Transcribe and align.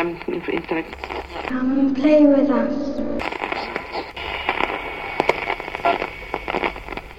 um, 0.00 0.18
intellectual. 0.26 1.22
Come 1.48 1.78
and 1.78 1.96
play 1.96 2.24
with 2.26 2.50
us. 2.50 2.74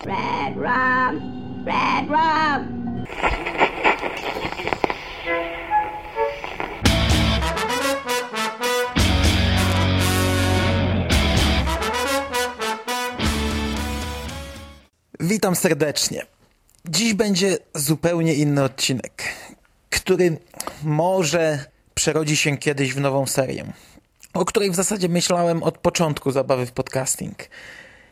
Red 0.05 0.57
rum, 0.57 1.65
red 1.65 2.09
rum. 2.09 2.81
Witam 15.19 15.55
serdecznie. 15.55 16.25
Dziś 16.85 17.13
będzie 17.13 17.57
zupełnie 17.75 18.33
inny 18.33 18.63
odcinek, 18.63 19.23
który 19.89 20.37
może 20.83 21.70
przerodzi 22.01 22.37
się 22.37 22.57
kiedyś 22.57 22.93
w 22.93 22.99
nową 22.99 23.25
serię, 23.25 23.73
o 24.33 24.45
której 24.45 24.71
w 24.71 24.75
zasadzie 24.75 25.09
myślałem 25.09 25.63
od 25.63 25.77
początku 25.77 26.31
zabawy 26.31 26.65
w 26.65 26.71
podcasting. 26.71 27.37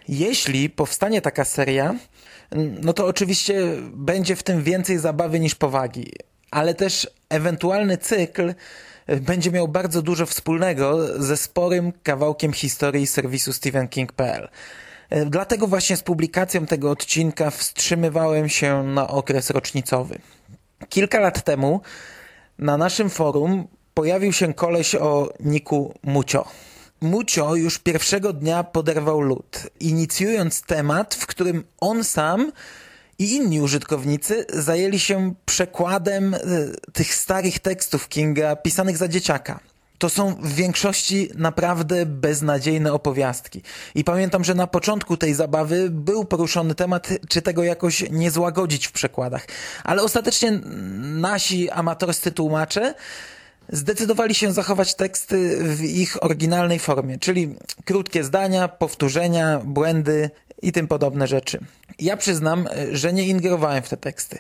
Jeśli 0.07 0.69
powstanie 0.69 1.21
taka 1.21 1.45
seria, 1.45 1.95
no 2.81 2.93
to 2.93 3.05
oczywiście 3.05 3.61
będzie 3.93 4.35
w 4.35 4.43
tym 4.43 4.63
więcej 4.63 4.97
zabawy 4.99 5.39
niż 5.39 5.55
powagi, 5.55 6.11
ale 6.51 6.73
też 6.73 7.09
ewentualny 7.29 7.97
cykl 7.97 8.53
będzie 9.21 9.51
miał 9.51 9.67
bardzo 9.67 10.01
dużo 10.01 10.25
wspólnego 10.25 11.07
ze 11.23 11.37
sporym 11.37 11.93
kawałkiem 12.03 12.53
historii 12.53 13.07
serwisu 13.07 13.53
StephenKing.pl. 13.53 14.49
Dlatego 15.25 15.67
właśnie 15.67 15.97
z 15.97 16.03
publikacją 16.03 16.65
tego 16.65 16.91
odcinka 16.91 17.51
wstrzymywałem 17.51 18.49
się 18.49 18.83
na 18.83 19.07
okres 19.07 19.49
rocznicowy. 19.49 20.19
Kilka 20.89 21.19
lat 21.19 21.43
temu 21.43 21.81
na 22.59 22.77
naszym 22.77 23.09
forum 23.09 23.67
pojawił 23.99 24.33
się 24.33 24.53
koleś 24.53 24.95
o 24.95 25.33
niku 25.39 25.93
Mucio. 26.03 26.45
Mucio 27.01 27.55
już 27.55 27.79
pierwszego 27.79 28.33
dnia 28.33 28.63
poderwał 28.63 29.21
lód, 29.21 29.67
inicjując 29.79 30.61
temat, 30.61 31.15
w 31.15 31.27
którym 31.27 31.63
on 31.79 32.03
sam 32.03 32.51
i 33.19 33.35
inni 33.35 33.61
użytkownicy 33.61 34.45
zajęli 34.53 34.99
się 34.99 35.33
przekładem 35.45 36.33
e, 36.33 36.39
tych 36.93 37.15
starych 37.15 37.59
tekstów 37.59 38.09
Kinga 38.09 38.55
pisanych 38.55 38.97
za 38.97 39.07
dzieciaka. 39.07 39.59
To 39.97 40.09
są 40.09 40.35
w 40.35 40.53
większości 40.53 41.29
naprawdę 41.35 42.05
beznadziejne 42.05 42.93
opowiastki. 42.93 43.61
I 43.95 44.03
pamiętam, 44.03 44.43
że 44.43 44.55
na 44.55 44.67
początku 44.67 45.17
tej 45.17 45.33
zabawy 45.33 45.89
był 45.89 46.25
poruszony 46.25 46.75
temat, 46.75 47.09
czy 47.29 47.41
tego 47.41 47.63
jakoś 47.63 48.05
nie 48.11 48.31
złagodzić 48.31 48.87
w 48.87 48.91
przekładach. 48.91 49.47
Ale 49.83 50.01
ostatecznie 50.03 50.59
nasi 50.99 51.69
amatorscy 51.69 52.31
tłumacze 52.31 52.93
zdecydowali 53.69 54.35
się 54.35 54.51
zachować 54.51 54.95
teksty 54.95 55.57
w 55.63 55.83
ich 55.83 56.23
oryginalnej 56.23 56.79
formie, 56.79 57.17
czyli 57.17 57.55
krótkie 57.85 58.23
zdania, 58.23 58.67
powtórzenia, 58.67 59.61
błędy 59.65 60.29
i 60.61 60.71
tym 60.71 60.87
podobne 60.87 61.27
rzeczy. 61.27 61.59
Ja 61.99 62.17
przyznam, 62.17 62.67
że 62.91 63.13
nie 63.13 63.27
ingerowałem 63.27 63.83
w 63.83 63.89
te 63.89 63.97
teksty 63.97 64.39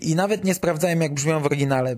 i 0.00 0.14
nawet 0.14 0.44
nie 0.44 0.54
sprawdzałem, 0.54 1.00
jak 1.00 1.14
brzmią 1.14 1.40
w 1.40 1.46
oryginale, 1.46 1.94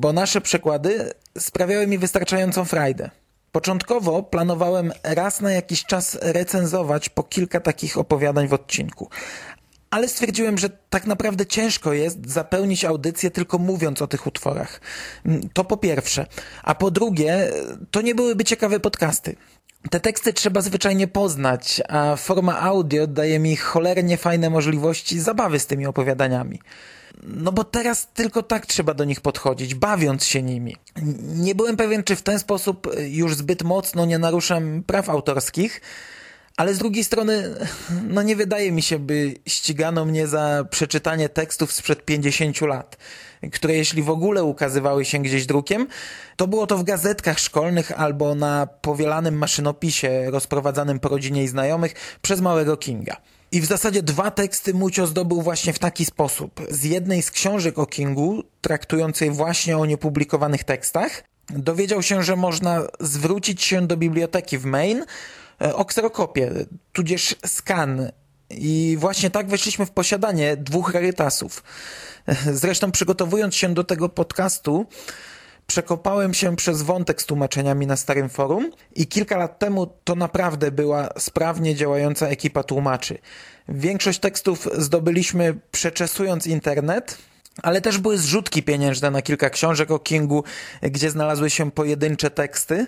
bo 0.00 0.12
nasze 0.12 0.40
przekłady 0.40 1.12
sprawiały 1.38 1.86
mi 1.86 1.98
wystarczającą 1.98 2.64
frajdę. 2.64 3.10
Początkowo 3.52 4.22
planowałem 4.22 4.92
raz 5.02 5.40
na 5.40 5.52
jakiś 5.52 5.84
czas 5.84 6.18
recenzować 6.22 7.08
po 7.08 7.22
kilka 7.22 7.60
takich 7.60 7.98
opowiadań 7.98 8.48
w 8.48 8.52
odcinku, 8.52 9.10
ale 9.90 10.08
stwierdziłem, 10.08 10.58
że 10.58 10.70
tak 10.90 11.06
naprawdę 11.06 11.46
ciężko 11.46 11.92
jest 11.92 12.30
zapełnić 12.30 12.84
audycję 12.84 13.30
tylko 13.30 13.58
mówiąc 13.58 14.02
o 14.02 14.06
tych 14.06 14.26
utworach. 14.26 14.80
To 15.52 15.64
po 15.64 15.76
pierwsze. 15.76 16.26
A 16.62 16.74
po 16.74 16.90
drugie, 16.90 17.50
to 17.90 18.00
nie 18.00 18.14
byłyby 18.14 18.44
ciekawe 18.44 18.80
podcasty. 18.80 19.36
Te 19.90 20.00
teksty 20.00 20.32
trzeba 20.32 20.60
zwyczajnie 20.60 21.08
poznać, 21.08 21.82
a 21.88 22.16
forma 22.16 22.60
audio 22.60 23.06
daje 23.06 23.38
mi 23.38 23.56
cholernie 23.56 24.16
fajne 24.16 24.50
możliwości 24.50 25.20
zabawy 25.20 25.58
z 25.58 25.66
tymi 25.66 25.86
opowiadaniami. 25.86 26.60
No 27.22 27.52
bo 27.52 27.64
teraz 27.64 28.08
tylko 28.14 28.42
tak 28.42 28.66
trzeba 28.66 28.94
do 28.94 29.04
nich 29.04 29.20
podchodzić, 29.20 29.74
bawiąc 29.74 30.24
się 30.24 30.42
nimi. 30.42 30.76
Nie 31.22 31.54
byłem 31.54 31.76
pewien, 31.76 32.04
czy 32.04 32.16
w 32.16 32.22
ten 32.22 32.38
sposób 32.38 32.90
już 33.08 33.34
zbyt 33.34 33.62
mocno 33.62 34.06
nie 34.06 34.18
naruszam 34.18 34.82
praw 34.86 35.08
autorskich, 35.10 35.80
ale 36.56 36.74
z 36.74 36.78
drugiej 36.78 37.04
strony, 37.04 37.54
no 38.14 38.22
nie 38.22 38.36
wydaje 38.36 38.72
mi 38.72 38.82
się, 38.82 38.98
by 38.98 39.34
ścigano 39.46 40.04
mnie 40.04 40.26
za 40.26 40.64
przeczytanie 40.70 41.28
tekstów 41.28 41.72
sprzed 41.72 42.04
50 42.04 42.60
lat, 42.60 42.96
które 43.52 43.74
jeśli 43.74 44.02
w 44.02 44.10
ogóle 44.10 44.44
ukazywały 44.44 45.04
się 45.04 45.18
gdzieś 45.18 45.46
drukiem, 45.46 45.86
to 46.36 46.46
było 46.46 46.66
to 46.66 46.78
w 46.78 46.84
gazetkach 46.84 47.38
szkolnych 47.38 48.00
albo 48.00 48.34
na 48.34 48.66
powielanym 48.66 49.38
maszynopisie 49.38 50.30
rozprowadzanym 50.30 51.00
po 51.00 51.08
rodzinie 51.08 51.44
i 51.44 51.48
znajomych 51.48 51.94
przez 52.22 52.40
małego 52.40 52.76
Kinga. 52.76 53.16
I 53.52 53.60
w 53.60 53.66
zasadzie 53.66 54.02
dwa 54.02 54.30
teksty 54.30 54.74
Mucio 54.74 55.06
zdobył 55.06 55.42
właśnie 55.42 55.72
w 55.72 55.78
taki 55.78 56.04
sposób. 56.04 56.60
Z 56.70 56.84
jednej 56.84 57.22
z 57.22 57.30
książek 57.30 57.78
o 57.78 57.86
Kingu, 57.86 58.42
traktującej 58.60 59.30
właśnie 59.30 59.78
o 59.78 59.86
niepublikowanych 59.86 60.64
tekstach, 60.64 61.22
dowiedział 61.50 62.02
się, 62.02 62.22
że 62.22 62.36
można 62.36 62.82
zwrócić 63.00 63.62
się 63.62 63.86
do 63.86 63.96
biblioteki 63.96 64.58
w 64.58 64.64
Maine 64.64 65.04
o 65.74 65.84
kserokopię, 65.84 66.52
tudzież 66.92 67.36
skan. 67.46 68.10
I 68.50 68.96
właśnie 69.00 69.30
tak 69.30 69.48
weszliśmy 69.48 69.86
w 69.86 69.90
posiadanie 69.90 70.56
dwóch 70.56 70.94
rarytasów. 70.94 71.62
Zresztą 72.52 72.92
przygotowując 72.92 73.54
się 73.54 73.74
do 73.74 73.84
tego 73.84 74.08
podcastu, 74.08 74.86
przekopałem 75.66 76.34
się 76.34 76.56
przez 76.56 76.82
wątek 76.82 77.22
z 77.22 77.26
tłumaczeniami 77.26 77.86
na 77.86 77.96
starym 77.96 78.28
forum 78.28 78.70
i 78.94 79.06
kilka 79.06 79.36
lat 79.36 79.58
temu 79.58 79.86
to 80.04 80.14
naprawdę 80.14 80.70
była 80.70 81.08
sprawnie 81.18 81.74
działająca 81.74 82.28
ekipa 82.28 82.62
tłumaczy. 82.62 83.18
Większość 83.68 84.18
tekstów 84.18 84.68
zdobyliśmy 84.78 85.54
przeczesując 85.72 86.46
internet, 86.46 87.18
ale 87.62 87.80
też 87.80 87.98
były 87.98 88.18
zrzutki 88.18 88.62
pieniężne 88.62 89.10
na 89.10 89.22
kilka 89.22 89.50
książek 89.50 89.90
o 89.90 89.98
Kingu, 89.98 90.44
gdzie 90.82 91.10
znalazły 91.10 91.50
się 91.50 91.70
pojedyncze 91.70 92.30
teksty. 92.30 92.86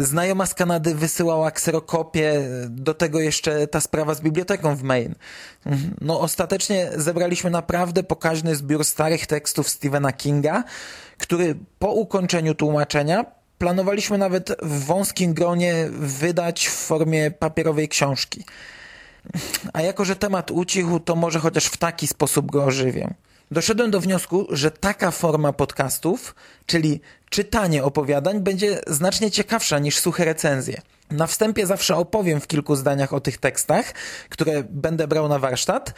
Znajoma 0.00 0.46
z 0.46 0.54
Kanady 0.54 0.94
wysyłała 0.94 1.50
kserokopię, 1.50 2.48
do 2.68 2.94
tego 2.94 3.20
jeszcze 3.20 3.66
ta 3.66 3.80
sprawa 3.80 4.14
z 4.14 4.20
biblioteką 4.20 4.76
w 4.76 4.82
Maine. 4.82 5.14
No 6.00 6.20
ostatecznie 6.20 6.90
zebraliśmy 6.96 7.50
naprawdę 7.50 8.02
pokaźny 8.02 8.56
zbiór 8.56 8.84
starych 8.84 9.26
tekstów 9.26 9.68
Stephena 9.68 10.12
Kinga, 10.12 10.64
który 11.18 11.54
po 11.78 11.92
ukończeniu 11.92 12.54
tłumaczenia 12.54 13.24
planowaliśmy 13.58 14.18
nawet 14.18 14.56
w 14.62 14.84
wąskim 14.84 15.34
gronie 15.34 15.88
wydać 15.90 16.66
w 16.66 16.72
formie 16.72 17.30
papierowej 17.30 17.88
książki. 17.88 18.44
A 19.72 19.82
jako, 19.82 20.04
że 20.04 20.16
temat 20.16 20.50
ucichł, 20.50 21.00
to 21.00 21.16
może 21.16 21.38
chociaż 21.38 21.66
w 21.66 21.76
taki 21.76 22.06
sposób 22.06 22.50
go 22.50 22.64
ożywię. 22.64 23.14
Doszedłem 23.50 23.90
do 23.90 24.00
wniosku, 24.00 24.46
że 24.50 24.70
taka 24.70 25.10
forma 25.10 25.52
podcastów, 25.52 26.34
czyli 26.66 27.00
czytanie 27.30 27.84
opowiadań, 27.84 28.40
będzie 28.40 28.80
znacznie 28.86 29.30
ciekawsza 29.30 29.78
niż 29.78 29.98
suche 29.98 30.24
recenzje. 30.24 30.80
Na 31.10 31.26
wstępie 31.26 31.66
zawsze 31.66 31.96
opowiem 31.96 32.40
w 32.40 32.46
kilku 32.46 32.76
zdaniach 32.76 33.12
o 33.12 33.20
tych 33.20 33.38
tekstach, 33.38 33.94
które 34.28 34.64
będę 34.70 35.08
brał 35.08 35.28
na 35.28 35.38
warsztat. 35.38 35.94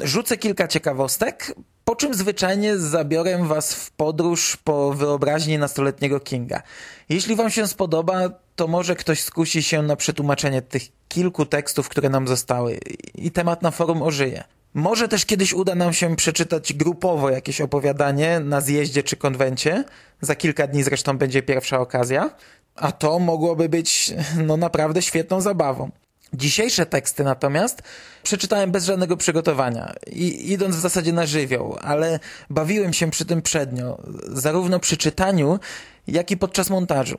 Rzucę 0.00 0.36
kilka 0.36 0.68
ciekawostek, 0.68 1.54
po 1.84 1.96
czym 1.96 2.14
zwyczajnie 2.14 2.78
zabiorę 2.78 3.38
Was 3.44 3.74
w 3.74 3.90
podróż 3.90 4.56
po 4.64 4.92
wyobraźni 4.92 5.58
nastoletniego 5.58 6.20
Kinga. 6.20 6.62
Jeśli 7.08 7.36
Wam 7.36 7.50
się 7.50 7.66
spodoba, 7.66 8.20
to 8.56 8.66
może 8.66 8.96
ktoś 8.96 9.22
skusi 9.22 9.62
się 9.62 9.82
na 9.82 9.96
przetłumaczenie 9.96 10.62
tych 10.62 10.82
kilku 11.08 11.46
tekstów, 11.46 11.88
które 11.88 12.08
nam 12.08 12.28
zostały 12.28 12.78
i 13.14 13.30
temat 13.30 13.62
na 13.62 13.70
forum 13.70 14.02
ożyje. 14.02 14.44
Może 14.74 15.08
też 15.08 15.26
kiedyś 15.26 15.52
uda 15.52 15.74
nam 15.74 15.92
się 15.92 16.16
przeczytać 16.16 16.72
grupowo 16.72 17.30
jakieś 17.30 17.60
opowiadanie 17.60 18.40
na 18.40 18.60
zjeździe 18.60 19.02
czy 19.02 19.16
konwencie. 19.16 19.84
Za 20.20 20.34
kilka 20.34 20.66
dni 20.66 20.82
zresztą 20.82 21.18
będzie 21.18 21.42
pierwsza 21.42 21.80
okazja. 21.80 22.30
A 22.76 22.92
to 22.92 23.18
mogłoby 23.18 23.68
być 23.68 24.14
no 24.36 24.56
naprawdę 24.56 25.02
świetną 25.02 25.40
zabawą. 25.40 25.90
Dzisiejsze 26.32 26.86
teksty 26.86 27.24
natomiast 27.24 27.82
przeczytałem 28.22 28.72
bez 28.72 28.84
żadnego 28.84 29.16
przygotowania 29.16 29.94
i 30.06 30.52
idąc 30.52 30.76
w 30.76 30.80
zasadzie 30.80 31.12
na 31.12 31.26
żywioł, 31.26 31.76
ale 31.80 32.20
bawiłem 32.50 32.92
się 32.92 33.10
przy 33.10 33.24
tym 33.24 33.42
przednio, 33.42 34.02
zarówno 34.28 34.80
przy 34.80 34.96
czytaniu, 34.96 35.58
jak 36.06 36.30
i 36.30 36.36
podczas 36.36 36.70
montażu. 36.70 37.18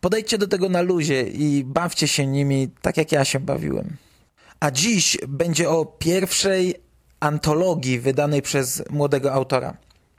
Podejdźcie 0.00 0.38
do 0.38 0.48
tego 0.48 0.68
na 0.68 0.80
luzie 0.80 1.22
i 1.22 1.64
bawcie 1.64 2.08
się 2.08 2.26
nimi 2.26 2.68
tak 2.82 2.96
jak 2.96 3.12
ja 3.12 3.24
się 3.24 3.40
bawiłem. 3.40 3.96
A 4.60 4.70
dziś 4.70 5.18
będzie 5.28 5.70
o 5.70 5.84
pierwszej 5.84 6.89
antologii 7.20 7.98
wydanej 7.98 8.42
przez 8.42 8.82
młodego 8.90 9.32
autora. 9.32 9.76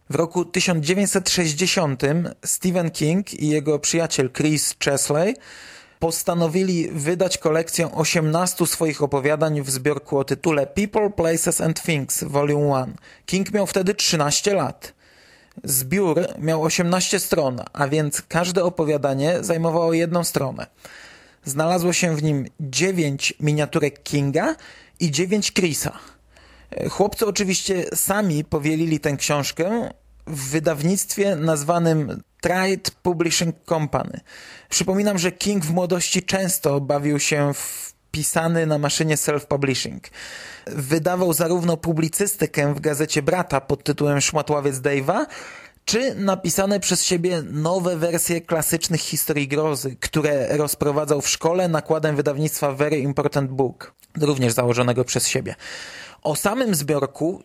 W 0.10 0.16
roku 0.16 0.46
1960 0.46 2.04
Stephen 2.46 2.92
King 2.92 3.34
i 3.34 3.48
jego 3.48 3.80
przyjaciel 3.80 4.30
Chris 4.32 4.76
Chesley 4.84 5.36
postanowili 6.00 6.90
wydać 6.92 7.38
kolekcję 7.38 7.92
18 7.92 8.68
swoich 8.68 9.04
opowiadań 9.04 9.62
w 9.62 9.70
zbiorku 9.70 10.18
o 10.18 10.24
tytule 10.24 10.68
People, 10.68 11.10
Places 11.10 11.62
and 11.62 11.84
Things 11.84 12.24
Volume 12.24 12.80
1. 12.80 12.96
King 13.26 13.54
miał 13.54 13.68
wtedy 13.68 13.94
13 13.94 14.54
lat. 14.54 14.94
Zbiór 15.64 16.20
miał 16.40 16.64
18 16.64 17.20
stron, 17.20 17.62
a 17.74 17.88
więc 17.88 18.22
każde 18.22 18.64
opowiadanie 18.64 19.38
zajmowało 19.42 19.94
jedną 19.94 20.24
stronę. 20.24 20.68
Znalazło 21.46 21.94
się 21.94 22.16
w 22.16 22.24
nim 22.24 22.48
9 22.60 23.34
miniaturek 23.40 24.04
Kinga 24.04 24.56
i 25.00 25.12
9 25.12 25.54
Chrisa. 25.54 26.00
Chłopcy 26.90 27.26
oczywiście 27.26 27.86
sami 27.96 28.44
powielili 28.44 29.00
tę 29.00 29.18
książkę 29.18 29.90
w 30.28 30.50
wydawnictwie 30.50 31.36
nazwanym 31.36 32.22
Trade 32.42 32.92
Publishing 33.04 33.56
Company. 33.70 34.20
Przypominam, 34.70 35.18
że 35.18 35.32
King 35.32 35.66
w 35.66 35.74
młodości 35.74 36.24
często 36.24 36.82
bawił 36.82 37.20
się 37.20 37.54
w 37.54 37.94
pisany 38.12 38.66
na 38.66 38.78
maszynie 38.78 39.16
self-publishing. 39.16 40.00
Wydawał 40.68 41.34
zarówno 41.34 41.78
publicystykę 41.78 42.74
w 42.74 42.80
gazecie 42.80 43.22
Brata 43.22 43.62
pod 43.62 43.84
tytułem 43.84 44.22
Szmatławiec 44.22 44.76
Dave'a, 44.76 45.26
czy 45.86 46.16
napisane 46.16 46.80
przez 46.80 47.04
siebie 47.04 47.44
nowe 47.52 47.98
wersje 47.98 48.42
klasycznych 48.42 49.02
historii 49.02 49.48
grozy, 49.48 49.96
które 50.00 50.58
rozprowadzał 50.58 51.22
w 51.22 51.30
szkole 51.30 51.68
nakładem 51.68 52.16
wydawnictwa 52.16 52.74
Very 52.74 52.98
Important 52.98 53.52
Book, 53.52 53.94
również 54.18 54.54
założonego 54.54 55.06
przez 55.06 55.28
siebie. 55.28 55.56
O 56.22 56.36
samym 56.36 56.76
zbiorku 56.76 57.44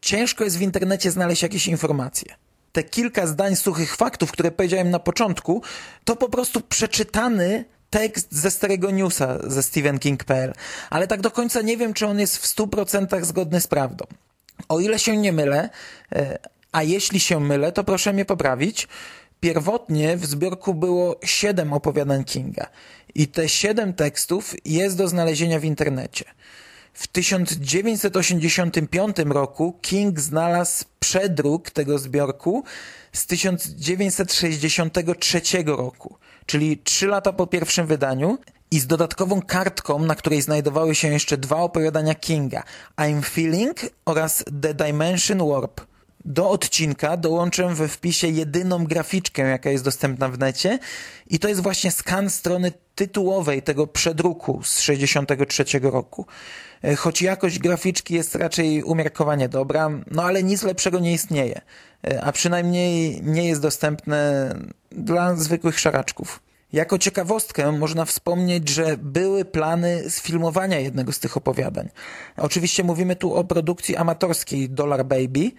ciężko 0.00 0.44
jest 0.44 0.58
w 0.58 0.62
internecie 0.62 1.10
znaleźć 1.10 1.42
jakieś 1.42 1.66
informacje. 1.66 2.34
Te 2.72 2.82
kilka 2.82 3.26
zdań 3.26 3.56
suchych 3.56 3.96
faktów, 3.96 4.32
które 4.32 4.50
powiedziałem 4.50 4.90
na 4.90 4.98
początku, 4.98 5.62
to 6.04 6.16
po 6.16 6.28
prostu 6.28 6.60
przeczytany 6.60 7.64
tekst 7.90 8.34
ze 8.34 8.50
Starego 8.50 8.90
Newsa 8.90 9.38
ze 9.46 9.62
StephenKing.pl, 9.62 10.52
ale 10.90 11.06
tak 11.06 11.20
do 11.20 11.30
końca 11.30 11.62
nie 11.62 11.76
wiem, 11.76 11.94
czy 11.94 12.06
on 12.06 12.18
jest 12.18 12.36
w 12.36 12.56
100% 12.56 13.24
zgodny 13.24 13.60
z 13.60 13.66
prawdą. 13.66 14.04
O 14.68 14.80
ile 14.80 14.98
się 14.98 15.16
nie 15.16 15.32
mylę, 15.32 15.70
e, 16.12 16.38
a 16.72 16.82
jeśli 16.82 17.20
się 17.20 17.40
mylę, 17.40 17.72
to 17.72 17.84
proszę 17.84 18.12
mnie 18.12 18.24
poprawić, 18.24 18.88
pierwotnie 19.40 20.16
w 20.16 20.26
zbiorku 20.26 20.74
było 20.74 21.20
siedem 21.24 21.72
opowiadań 21.72 22.24
Kinga 22.24 22.66
i 23.14 23.28
te 23.28 23.48
siedem 23.48 23.94
tekstów 23.94 24.54
jest 24.64 24.96
do 24.96 25.08
znalezienia 25.08 25.60
w 25.60 25.64
internecie. 25.64 26.24
W 26.96 27.06
1985 27.06 29.16
roku 29.26 29.78
King 29.82 30.20
znalazł 30.20 30.84
przedruk 31.00 31.70
tego 31.70 31.98
zbiorku 31.98 32.64
z 33.12 33.26
1963 33.26 35.40
roku, 35.66 36.16
czyli 36.46 36.78
trzy 36.78 37.06
lata 37.06 37.32
po 37.32 37.46
pierwszym 37.46 37.86
wydaniu 37.86 38.38
i 38.70 38.80
z 38.80 38.86
dodatkową 38.86 39.42
kartką, 39.42 39.98
na 39.98 40.14
której 40.14 40.42
znajdowały 40.42 40.94
się 40.94 41.08
jeszcze 41.08 41.36
dwa 41.36 41.56
opowiadania 41.56 42.14
Kinga 42.14 42.62
I'm 42.96 43.22
Feeling 43.22 43.80
oraz 44.04 44.44
The 44.62 44.74
Dimension 44.74 45.38
Warp. 45.38 45.80
Do 46.28 46.50
odcinka 46.50 47.16
dołączę 47.16 47.74
we 47.74 47.88
wpisie 47.88 48.28
jedyną 48.28 48.84
graficzkę, 48.84 49.42
jaka 49.42 49.70
jest 49.70 49.84
dostępna 49.84 50.28
w 50.28 50.38
necie 50.38 50.78
i 51.26 51.38
to 51.38 51.48
jest 51.48 51.62
właśnie 51.62 51.90
skan 51.90 52.30
strony 52.30 52.72
tytułowej 52.94 53.62
tego 53.62 53.86
przedruku 53.86 54.60
z 54.64 54.80
63 54.80 55.64
roku. 55.82 56.26
E, 56.84 56.96
choć 56.96 57.22
jakość 57.22 57.58
graficzki 57.58 58.14
jest 58.14 58.34
raczej 58.34 58.82
umiarkowanie 58.82 59.48
dobra, 59.48 59.90
no 60.10 60.22
ale 60.22 60.42
nic 60.42 60.62
lepszego 60.62 60.98
nie 60.98 61.12
istnieje, 61.12 61.60
e, 62.04 62.24
a 62.24 62.32
przynajmniej 62.32 63.22
nie 63.22 63.48
jest 63.48 63.62
dostępne 63.62 64.54
dla 64.90 65.36
zwykłych 65.36 65.80
szaraczków. 65.80 66.45
Jako 66.72 66.98
ciekawostkę 66.98 67.72
można 67.72 68.04
wspomnieć, 68.04 68.68
że 68.68 68.96
były 68.96 69.44
plany 69.44 70.10
sfilmowania 70.10 70.78
jednego 70.78 71.12
z 71.12 71.18
tych 71.18 71.36
opowiadań. 71.36 71.88
Oczywiście 72.36 72.84
mówimy 72.84 73.16
tu 73.16 73.34
o 73.34 73.44
produkcji 73.44 73.96
amatorskiej 73.96 74.70
Dollar 74.70 75.04
Baby, 75.04 75.50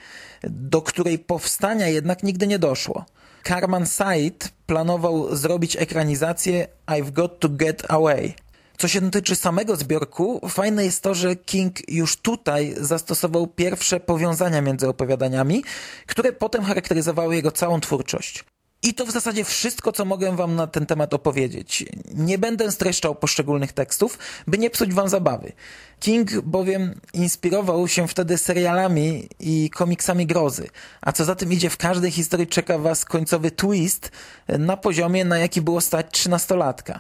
do 0.44 0.82
której 0.82 1.20
powstania 1.20 1.88
jednak 1.88 2.24
nigdy 2.24 2.48
nie 2.48 2.60
doszło. 2.60 3.06
Carman 3.44 3.86
Said 3.86 4.50
planował 4.66 5.36
zrobić 5.36 5.76
ekranizację 5.76 6.68
I've 6.88 7.12
Got 7.12 7.40
to 7.40 7.50
Get 7.50 7.92
Away. 7.92 8.34
Co 8.78 8.88
się 8.88 9.12
tyczy 9.12 9.36
samego 9.36 9.76
zbiorku, 9.76 10.42
fajne 10.50 10.86
jest 10.86 11.04
to, 11.04 11.14
że 11.14 11.36
King 11.36 11.92
już 11.92 12.18
tutaj 12.18 12.76
zastosował 12.78 13.48
pierwsze 13.48 14.00
powiązania 14.00 14.62
między 14.62 14.90
opowiadaniami, 14.90 15.64
które 16.08 16.34
potem 16.34 16.64
charakteryzowały 16.64 17.36
jego 17.36 17.52
całą 17.52 17.80
twórczość. 17.80 18.44
I 18.84 18.94
to 18.94 19.06
w 19.06 19.12
zasadzie 19.12 19.44
wszystko, 19.44 19.92
co 19.92 20.06
mogę 20.06 20.36
wam 20.36 20.56
na 20.56 20.68
ten 20.68 20.86
temat 20.86 21.14
opowiedzieć. 21.14 21.86
Nie 22.14 22.38
będę 22.38 22.72
streszczał 22.72 23.16
poszczególnych 23.16 23.74
tekstów, 23.74 24.20
by 24.48 24.58
nie 24.58 24.70
psuć 24.70 24.94
wam 24.94 25.10
zabawy. 25.10 25.52
King 26.00 26.42
bowiem 26.42 27.00
inspirował 27.14 27.88
się 27.88 28.08
wtedy 28.08 28.38
serialami 28.38 29.30
i 29.40 29.70
komiksami 29.70 30.28
grozy, 30.28 30.70
a 31.02 31.12
co 31.12 31.26
za 31.26 31.36
tym 31.36 31.54
idzie, 31.54 31.70
w 31.70 31.78
każdej 31.78 32.12
historii 32.12 32.48
czeka 32.48 32.78
was 32.78 33.06
końcowy 33.06 33.52
twist 33.52 34.12
na 34.48 34.78
poziomie, 34.78 35.26
na 35.26 35.38
jaki 35.38 35.62
było 35.62 35.82
stać 35.82 36.06
trzynastolatka. 36.12 37.00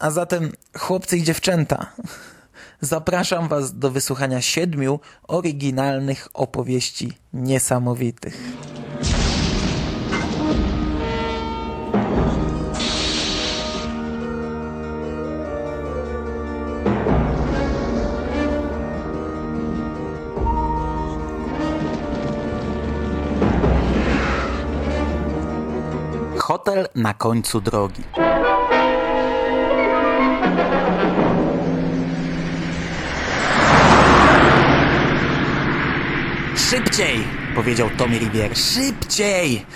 A 0.00 0.10
zatem, 0.10 0.52
chłopcy 0.78 1.16
i 1.16 1.22
dziewczęta, 1.22 1.92
zapraszam 2.80 3.48
was 3.48 3.78
do 3.78 3.90
wysłuchania 3.90 4.40
siedmiu 4.40 5.00
oryginalnych 5.28 6.28
opowieści 6.34 7.12
niesamowitych. 7.32 8.36
Hotel 26.66 26.88
na 26.94 27.14
końcu 27.14 27.60
drogi. 27.60 28.02
Szybciej! 36.56 37.18
powiedział 37.54 37.90
Tommy 37.98 38.18
Rivier. 38.18 38.56
Szybciej! 38.58 39.66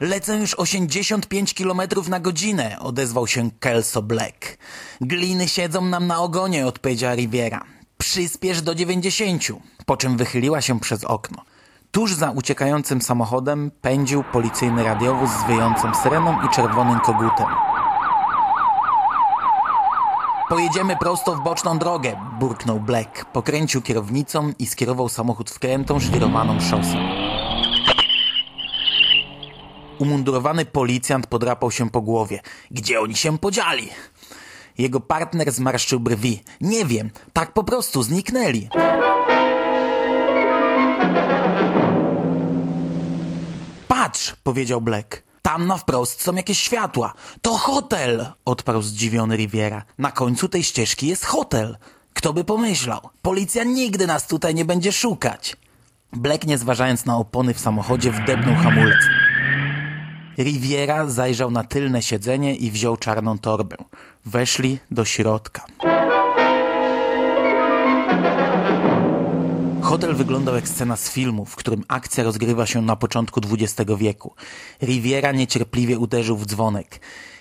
Lecę 0.00 0.36
już 0.36 0.54
85 0.54 1.54
km 1.54 1.80
na 2.08 2.20
godzinę, 2.20 2.76
odezwał 2.80 3.26
się 3.26 3.50
Kelso 3.60 4.02
Black. 4.02 4.58
Gliny 5.00 5.48
siedzą 5.48 5.84
nam 5.84 6.06
na 6.06 6.18
ogonie, 6.18 6.66
odpowiedziała 6.66 7.14
Riviera. 7.14 7.64
Przyspiesz 7.98 8.62
do 8.62 8.74
90, 8.74 9.48
po 9.86 9.96
czym 9.96 10.16
wychyliła 10.16 10.60
się 10.60 10.80
przez 10.80 11.04
okno. 11.04 11.51
Tuż 11.92 12.14
za 12.14 12.30
uciekającym 12.30 13.02
samochodem 13.02 13.70
pędził 13.80 14.24
policyjny 14.24 14.84
radiowóz 14.84 15.30
z 15.30 15.46
wyjącą 15.46 15.94
syreną 15.94 16.46
i 16.46 16.48
czerwonym 16.48 17.00
kogutem. 17.00 17.46
Pojedziemy 20.48 20.96
prosto 20.96 21.34
w 21.34 21.42
boczną 21.42 21.78
drogę, 21.78 22.16
burknął 22.38 22.80
Black. 22.80 23.24
Pokręcił 23.24 23.82
kierownicą 23.82 24.52
i 24.58 24.66
skierował 24.66 25.08
samochód 25.08 25.50
w 25.50 25.58
krętą, 25.58 26.00
żwirowaną 26.00 26.60
szosę. 26.60 26.96
Umundurowany 29.98 30.64
policjant 30.64 31.26
podrapał 31.26 31.70
się 31.70 31.90
po 31.90 32.00
głowie. 32.00 32.40
Gdzie 32.70 33.00
oni 33.00 33.16
się 33.16 33.38
podzieli? 33.38 33.88
Jego 34.78 35.00
partner 35.00 35.52
zmarszczył 35.52 36.00
brwi. 36.00 36.42
Nie 36.60 36.84
wiem, 36.84 37.10
tak 37.32 37.52
po 37.52 37.64
prostu 37.64 38.02
zniknęli. 38.02 38.68
Patrz, 44.12 44.36
powiedział 44.42 44.80
Black. 44.80 45.22
Tam 45.42 45.66
na 45.66 45.76
wprost 45.76 46.22
są 46.22 46.34
jakieś 46.34 46.58
światła. 46.58 47.14
To 47.42 47.56
hotel! 47.56 48.26
odparł 48.44 48.82
zdziwiony 48.82 49.36
Riviera. 49.36 49.82
Na 49.98 50.10
końcu 50.10 50.48
tej 50.48 50.62
ścieżki 50.62 51.06
jest 51.06 51.24
hotel. 51.24 51.76
Kto 52.12 52.32
by 52.32 52.44
pomyślał? 52.44 53.00
Policja 53.22 53.64
nigdy 53.64 54.06
nas 54.06 54.26
tutaj 54.26 54.54
nie 54.54 54.64
będzie 54.64 54.92
szukać. 54.92 55.56
Black, 56.12 56.46
nie 56.46 56.58
zważając 56.58 57.04
na 57.06 57.16
opony 57.16 57.54
w 57.54 57.60
samochodzie, 57.60 58.12
wdepnął 58.12 58.54
hamulec. 58.54 59.00
Riviera 60.38 61.06
zajrzał 61.06 61.50
na 61.50 61.64
tylne 61.64 62.02
siedzenie 62.02 62.56
i 62.56 62.70
wziął 62.70 62.96
czarną 62.96 63.38
torbę. 63.38 63.76
Weszli 64.24 64.78
do 64.90 65.04
środka. 65.04 65.64
Hotel 69.92 70.14
wyglądał 70.14 70.54
jak 70.54 70.68
scena 70.68 70.96
z 70.96 71.10
filmu, 71.10 71.44
w 71.44 71.56
którym 71.56 71.84
akcja 71.88 72.24
rozgrywa 72.24 72.66
się 72.66 72.82
na 72.82 72.96
początku 72.96 73.40
XX 73.50 73.90
wieku. 73.98 74.34
Riviera 74.82 75.32
niecierpliwie 75.32 75.98
uderzył 75.98 76.36
w 76.36 76.46
dzwonek. 76.46 77.00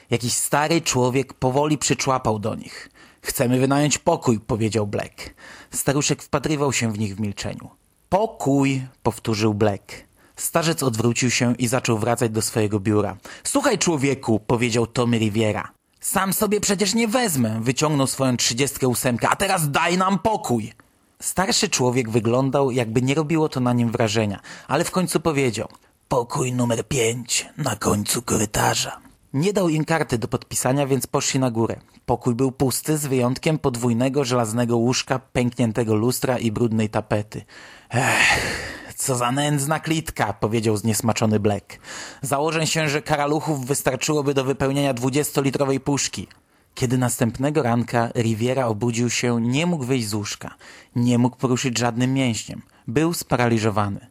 Jakiś 0.09 0.33
stary 0.33 0.81
człowiek 0.81 1.33
powoli 1.33 1.77
przyczłapał 1.77 2.39
do 2.39 2.55
nich. 2.55 2.89
Chcemy 3.21 3.59
wynająć 3.59 3.97
pokój, 3.97 4.39
powiedział 4.39 4.87
Black. 4.87 5.33
Staruszek 5.69 6.23
wpatrywał 6.23 6.73
się 6.73 6.93
w 6.93 6.99
nich 6.99 7.15
w 7.15 7.19
milczeniu. 7.19 7.69
Pokój, 8.09 8.81
powtórzył 9.03 9.53
Black. 9.53 9.91
Starzec 10.35 10.83
odwrócił 10.83 11.31
się 11.31 11.55
i 11.55 11.67
zaczął 11.67 11.97
wracać 11.97 12.31
do 12.31 12.41
swojego 12.41 12.79
biura. 12.79 13.17
Słuchaj, 13.43 13.77
człowieku, 13.77 14.39
powiedział 14.39 14.87
Tommy 14.87 15.17
Riviera. 15.17 15.71
Sam 15.99 16.33
sobie 16.33 16.61
przecież 16.61 16.93
nie 16.93 17.07
wezmę, 17.07 17.59
wyciągnął 17.63 18.07
swoją 18.07 18.37
trzydziestkę 18.37 18.87
ósemkę, 18.87 19.29
a 19.29 19.35
teraz 19.35 19.71
daj 19.71 19.97
nam 19.97 20.19
pokój. 20.19 20.73
Starszy 21.21 21.69
człowiek 21.69 22.09
wyglądał, 22.09 22.71
jakby 22.71 23.01
nie 23.01 23.15
robiło 23.15 23.49
to 23.49 23.59
na 23.59 23.73
nim 23.73 23.91
wrażenia, 23.91 24.39
ale 24.67 24.83
w 24.83 24.91
końcu 24.91 25.19
powiedział: 25.19 25.67
Pokój 26.07 26.53
numer 26.53 26.87
pięć, 26.87 27.49
na 27.57 27.75
końcu 27.75 28.21
korytarza. 28.21 29.01
Nie 29.33 29.53
dał 29.53 29.69
im 29.69 29.85
karty 29.85 30.17
do 30.17 30.27
podpisania, 30.27 30.87
więc 30.87 31.07
poszli 31.07 31.39
na 31.39 31.51
górę. 31.51 31.79
Pokój 32.05 32.35
był 32.35 32.51
pusty, 32.51 32.97
z 32.97 33.05
wyjątkiem 33.05 33.59
podwójnego 33.59 34.25
żelaznego 34.25 34.77
łóżka, 34.77 35.19
pękniętego 35.19 35.95
lustra 35.95 36.37
i 36.37 36.51
brudnej 36.51 36.89
tapety. 36.89 37.45
Ech, 37.89 38.95
co 38.95 39.15
za 39.15 39.31
nędzna 39.31 39.79
klitka, 39.79 40.33
powiedział 40.33 40.77
zniesmaczony 40.77 41.39
Black. 41.39 41.79
Założę 42.21 42.67
się, 42.67 42.89
że 42.89 43.01
karaluchów 43.01 43.65
wystarczyłoby 43.65 44.33
do 44.33 44.43
wypełnienia 44.43 44.93
dwudziestolitrowej 44.93 45.79
puszki. 45.79 46.27
Kiedy 46.75 46.97
następnego 46.97 47.63
ranka 47.63 48.09
Riviera 48.15 48.65
obudził 48.65 49.09
się, 49.09 49.41
nie 49.41 49.65
mógł 49.65 49.83
wyjść 49.83 50.07
z 50.07 50.13
łóżka. 50.13 50.55
Nie 50.95 51.17
mógł 51.17 51.37
poruszyć 51.37 51.77
żadnym 51.77 52.13
mięśniem. 52.13 52.61
Był 52.87 53.13
sparaliżowany. 53.13 54.07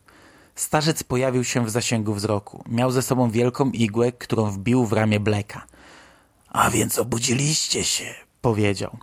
Starzec 0.54 1.02
pojawił 1.02 1.44
się 1.44 1.66
w 1.66 1.70
zasięgu 1.70 2.14
wzroku. 2.14 2.64
Miał 2.68 2.90
ze 2.90 3.02
sobą 3.02 3.30
wielką 3.30 3.70
igłę, 3.70 4.12
którą 4.12 4.50
wbił 4.50 4.86
w 4.86 4.92
ramię 4.92 5.20
Bleka. 5.20 5.66
A 6.48 6.70
więc 6.70 6.98
obudziliście 6.98 7.84
się, 7.84 8.14
powiedział. 8.40 8.96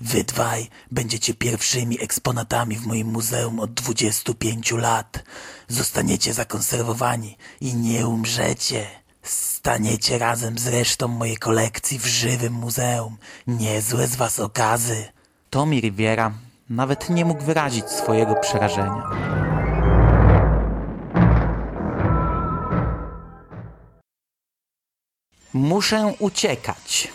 Wy 0.00 0.24
dwaj 0.24 0.68
będziecie 0.90 1.34
pierwszymi 1.34 2.02
eksponatami 2.02 2.76
w 2.76 2.86
moim 2.86 3.06
muzeum 3.06 3.60
od 3.60 3.74
25 3.74 4.72
lat. 4.72 5.24
Zostaniecie 5.68 6.34
zakonserwowani 6.34 7.36
i 7.60 7.74
nie 7.74 8.08
umrzecie. 8.08 8.86
Staniecie 9.26 10.18
razem 10.18 10.58
z 10.58 10.66
resztą 10.66 11.08
mojej 11.08 11.36
kolekcji 11.36 11.98
w 11.98 12.06
żywym 12.06 12.52
muzeum. 12.52 13.16
Niezłe 13.46 14.06
z 14.06 14.16
was 14.16 14.40
okazy. 14.40 15.04
Tommy 15.50 15.80
Riviera 15.80 16.32
nawet 16.70 17.10
nie 17.10 17.24
mógł 17.24 17.44
wyrazić 17.44 17.90
swojego 17.90 18.34
przerażenia. 18.34 19.02
Muszę 25.54 26.14
uciekać. 26.18 27.08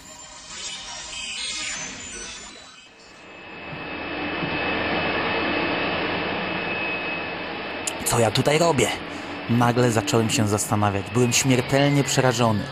Co 8.06 8.20
ja 8.20 8.32
tutaj 8.32 8.58
robię? 8.58 9.11
Nagle 9.52 9.92
zacząłem 9.92 10.30
się 10.30 10.48
zastanawiać. 10.48 11.06
Byłem 11.14 11.34
śmiertelnie 11.34 12.04
przerażony. 12.04 12.64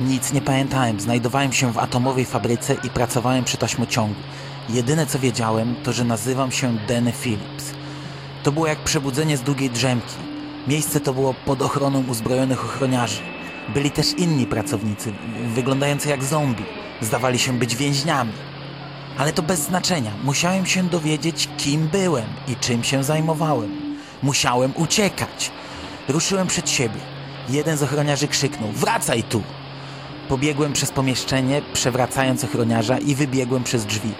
Nic 0.00 0.32
nie 0.32 0.40
pamiętałem. 0.40 1.00
Znajdowałem 1.00 1.52
się 1.52 1.72
w 1.72 1.78
atomowej 1.78 2.24
fabryce 2.24 2.74
i 2.84 2.90
pracowałem 2.90 3.44
przy 3.44 3.56
taśmociągu. 3.56 4.20
Jedyne 4.68 5.06
co 5.06 5.18
wiedziałem, 5.18 5.74
to 5.84 5.92
że 5.92 6.04
nazywam 6.04 6.52
się 6.52 6.78
Danny 6.88 7.12
Phillips. 7.12 7.72
To 8.42 8.52
było 8.52 8.66
jak 8.66 8.78
przebudzenie 8.78 9.36
z 9.36 9.42
długiej 9.42 9.70
drzemki. 9.70 10.14
Miejsce 10.68 11.00
to 11.00 11.12
było 11.14 11.34
pod 11.34 11.62
ochroną 11.62 12.04
uzbrojonych 12.08 12.64
ochroniarzy. 12.64 13.20
Byli 13.74 13.90
też 13.90 14.12
inni 14.12 14.46
pracownicy, 14.46 15.12
wyglądający 15.54 16.08
jak 16.08 16.24
zombie. 16.24 16.64
Zdawali 17.00 17.38
się 17.38 17.58
być 17.58 17.76
więźniami. 17.76 18.32
Ale 19.18 19.32
to 19.32 19.42
bez 19.42 19.60
znaczenia. 19.60 20.10
Musiałem 20.24 20.66
się 20.66 20.82
dowiedzieć, 20.82 21.48
kim 21.56 21.88
byłem 21.88 22.26
i 22.48 22.56
czym 22.56 22.84
się 22.84 23.04
zajmowałem. 23.04 23.70
Musiałem 24.22 24.72
uciekać. 24.76 25.50
Ruszyłem 26.08 26.46
przed 26.46 26.70
siebie. 26.70 27.00
Jeden 27.48 27.76
z 27.76 27.82
ochroniarzy 27.82 28.28
krzyknął: 28.28 28.72
Wracaj 28.72 29.22
tu! 29.22 29.42
Pobiegłem 30.28 30.72
przez 30.72 30.90
pomieszczenie, 30.90 31.62
przewracając 31.72 32.44
ochroniarza 32.44 32.98
i 32.98 33.14
wybiegłem 33.14 33.64
przez 33.64 33.86
drzwi. 33.86 34.12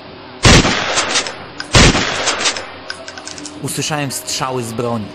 Usłyszałem 3.62 4.12
strzały 4.12 4.62
z 4.62 4.72
broni. 4.72 5.06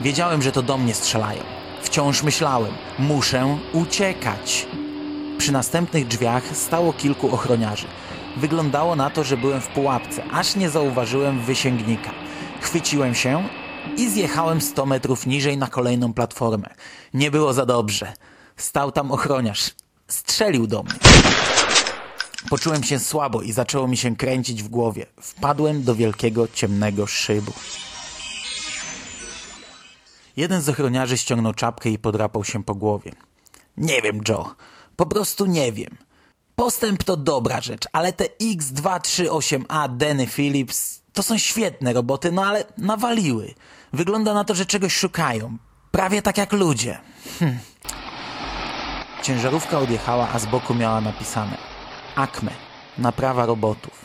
Wiedziałem, 0.00 0.42
że 0.42 0.52
to 0.52 0.62
do 0.62 0.78
mnie 0.78 0.94
strzelają. 0.94 1.42
Wciąż 1.82 2.22
myślałem: 2.22 2.72
muszę 2.98 3.58
uciekać. 3.72 4.66
Przy 5.38 5.52
następnych 5.52 6.06
drzwiach 6.06 6.42
stało 6.52 6.92
kilku 6.92 7.34
ochroniarzy. 7.34 7.86
Wyglądało 8.36 8.96
na 8.96 9.10
to, 9.10 9.24
że 9.24 9.36
byłem 9.36 9.60
w 9.60 9.68
pułapce, 9.68 10.22
aż 10.32 10.56
nie 10.56 10.70
zauważyłem 10.70 11.40
wysięgnika. 11.40 12.10
Chwyciłem 12.60 13.14
się 13.14 13.44
i 13.96 14.10
zjechałem 14.10 14.60
100 14.60 14.86
metrów 14.86 15.26
niżej 15.26 15.58
na 15.58 15.66
kolejną 15.66 16.12
platformę. 16.12 16.74
Nie 17.14 17.30
było 17.30 17.52
za 17.52 17.66
dobrze. 17.66 18.12
Stał 18.56 18.92
tam 18.92 19.12
ochroniarz. 19.12 19.70
Strzelił 20.08 20.66
do 20.66 20.82
mnie. 20.82 20.94
Poczułem 22.50 22.82
się 22.82 22.98
słabo 22.98 23.42
i 23.42 23.52
zaczęło 23.52 23.88
mi 23.88 23.96
się 23.96 24.16
kręcić 24.16 24.62
w 24.62 24.68
głowie. 24.68 25.06
Wpadłem 25.20 25.82
do 25.82 25.94
wielkiego, 25.94 26.48
ciemnego 26.48 27.06
szybu. 27.06 27.52
Jeden 30.36 30.62
z 30.62 30.68
ochroniarzy 30.68 31.18
ściągnął 31.18 31.54
czapkę 31.54 31.90
i 31.90 31.98
podrapał 31.98 32.44
się 32.44 32.64
po 32.64 32.74
głowie. 32.74 33.12
Nie 33.76 34.02
wiem, 34.02 34.20
Joe. 34.28 34.54
Po 34.96 35.06
prostu 35.06 35.46
nie 35.46 35.72
wiem. 35.72 35.96
Postęp 36.56 37.04
to 37.04 37.16
dobra 37.16 37.60
rzecz, 37.60 37.84
ale 37.92 38.12
te 38.12 38.24
X238A 38.24 39.96
Denny 39.96 40.26
Phillips 40.26 41.00
to 41.12 41.22
są 41.22 41.38
świetne 41.38 41.92
roboty, 41.92 42.32
no 42.32 42.46
ale 42.46 42.64
nawaliły. 42.78 43.54
Wygląda 43.92 44.34
na 44.34 44.44
to, 44.44 44.54
że 44.54 44.66
czegoś 44.66 44.96
szukają. 44.96 45.56
Prawie 45.90 46.22
tak 46.22 46.38
jak 46.38 46.52
ludzie. 46.52 46.98
Hm. 47.38 47.58
Ciężarówka 49.22 49.78
odjechała, 49.78 50.28
a 50.32 50.38
z 50.38 50.46
boku 50.46 50.74
miała 50.74 51.00
napisane 51.00 51.56
Acme, 52.16 52.50
naprawa 52.98 53.46
robotów. 53.46 54.04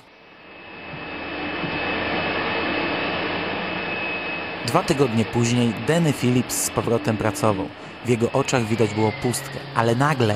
Dwa 4.66 4.84
tygodnie 4.84 5.26
później 5.26 5.74
Denny 5.88 6.14
Phillips 6.14 6.56
z 6.56 6.70
powrotem 6.70 7.18
pracował. 7.18 7.68
W 8.06 8.10
jego 8.10 8.32
oczach 8.32 8.66
widać 8.66 8.94
było 8.94 9.12
pustkę, 9.22 9.60
ale 9.76 9.96
nagle 9.96 10.36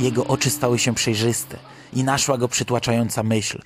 jego 0.00 0.26
oczy 0.26 0.50
stały 0.50 0.78
się 0.78 0.94
przejrzyste 0.94 1.58
i 1.92 2.04
naszła 2.04 2.38
go 2.38 2.48
przytłaczająca 2.48 3.22
myśl. 3.22 3.62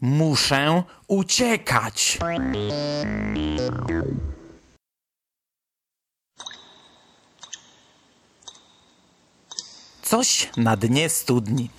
Muszę 0.00 0.82
uciekać! 1.08 2.18
Coś 10.02 10.50
na 10.56 10.76
dnie 10.76 11.08
studni. 11.08 11.70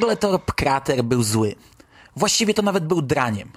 Ogletorp 0.00 0.52
Krater 0.52 1.04
był 1.04 1.22
zły. 1.22 1.54
Właściwie 2.16 2.54
to 2.54 2.62
nawet 2.62 2.86
był 2.86 3.02
draniem. 3.02 3.52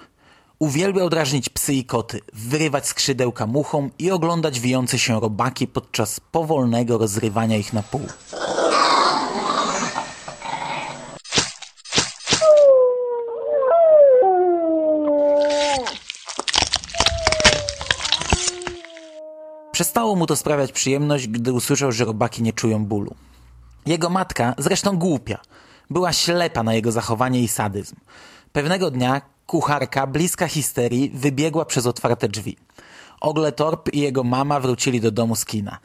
Uwielbiał 0.58 1.10
drażnić 1.10 1.48
psy 1.48 1.74
i 1.74 1.84
koty, 1.84 2.20
wyrywać 2.32 2.86
skrzydełka 2.86 3.46
muchom 3.46 3.90
i 3.98 4.10
oglądać 4.10 4.60
wijące 4.60 4.98
się 4.98 5.20
robaki 5.20 5.66
podczas 5.66 6.20
powolnego 6.20 6.98
rozrywania 6.98 7.56
ich 7.56 7.72
na 7.72 7.82
pół. 7.82 8.00
Przestało 19.72 20.16
mu 20.16 20.26
to 20.26 20.36
sprawiać 20.36 20.72
przyjemność, 20.72 21.28
gdy 21.28 21.52
usłyszał, 21.52 21.92
że 21.92 22.04
robaki 22.04 22.42
nie 22.42 22.52
czują 22.52 22.84
bólu. 22.84 23.14
Jego 23.86 24.10
matka, 24.10 24.54
zresztą 24.58 24.98
głupia, 24.98 25.38
była 25.90 26.12
ślepa 26.12 26.62
na 26.62 26.74
jego 26.74 26.92
zachowanie 26.92 27.40
i 27.42 27.48
sadyzm. 27.48 27.96
Pewnego 28.52 28.90
dnia 28.90 29.20
kucharka, 29.46 30.06
bliska 30.06 30.48
histerii, 30.48 31.10
wybiegła 31.10 31.64
przez 31.64 31.86
otwarte 31.86 32.28
drzwi. 32.28 32.56
Ogletorp 33.20 33.94
i 33.94 34.00
jego 34.00 34.24
mama 34.24 34.60
wrócili 34.60 35.00
do 35.00 35.10
domu 35.10 35.36
z 35.36 35.44
kina. 35.44 35.78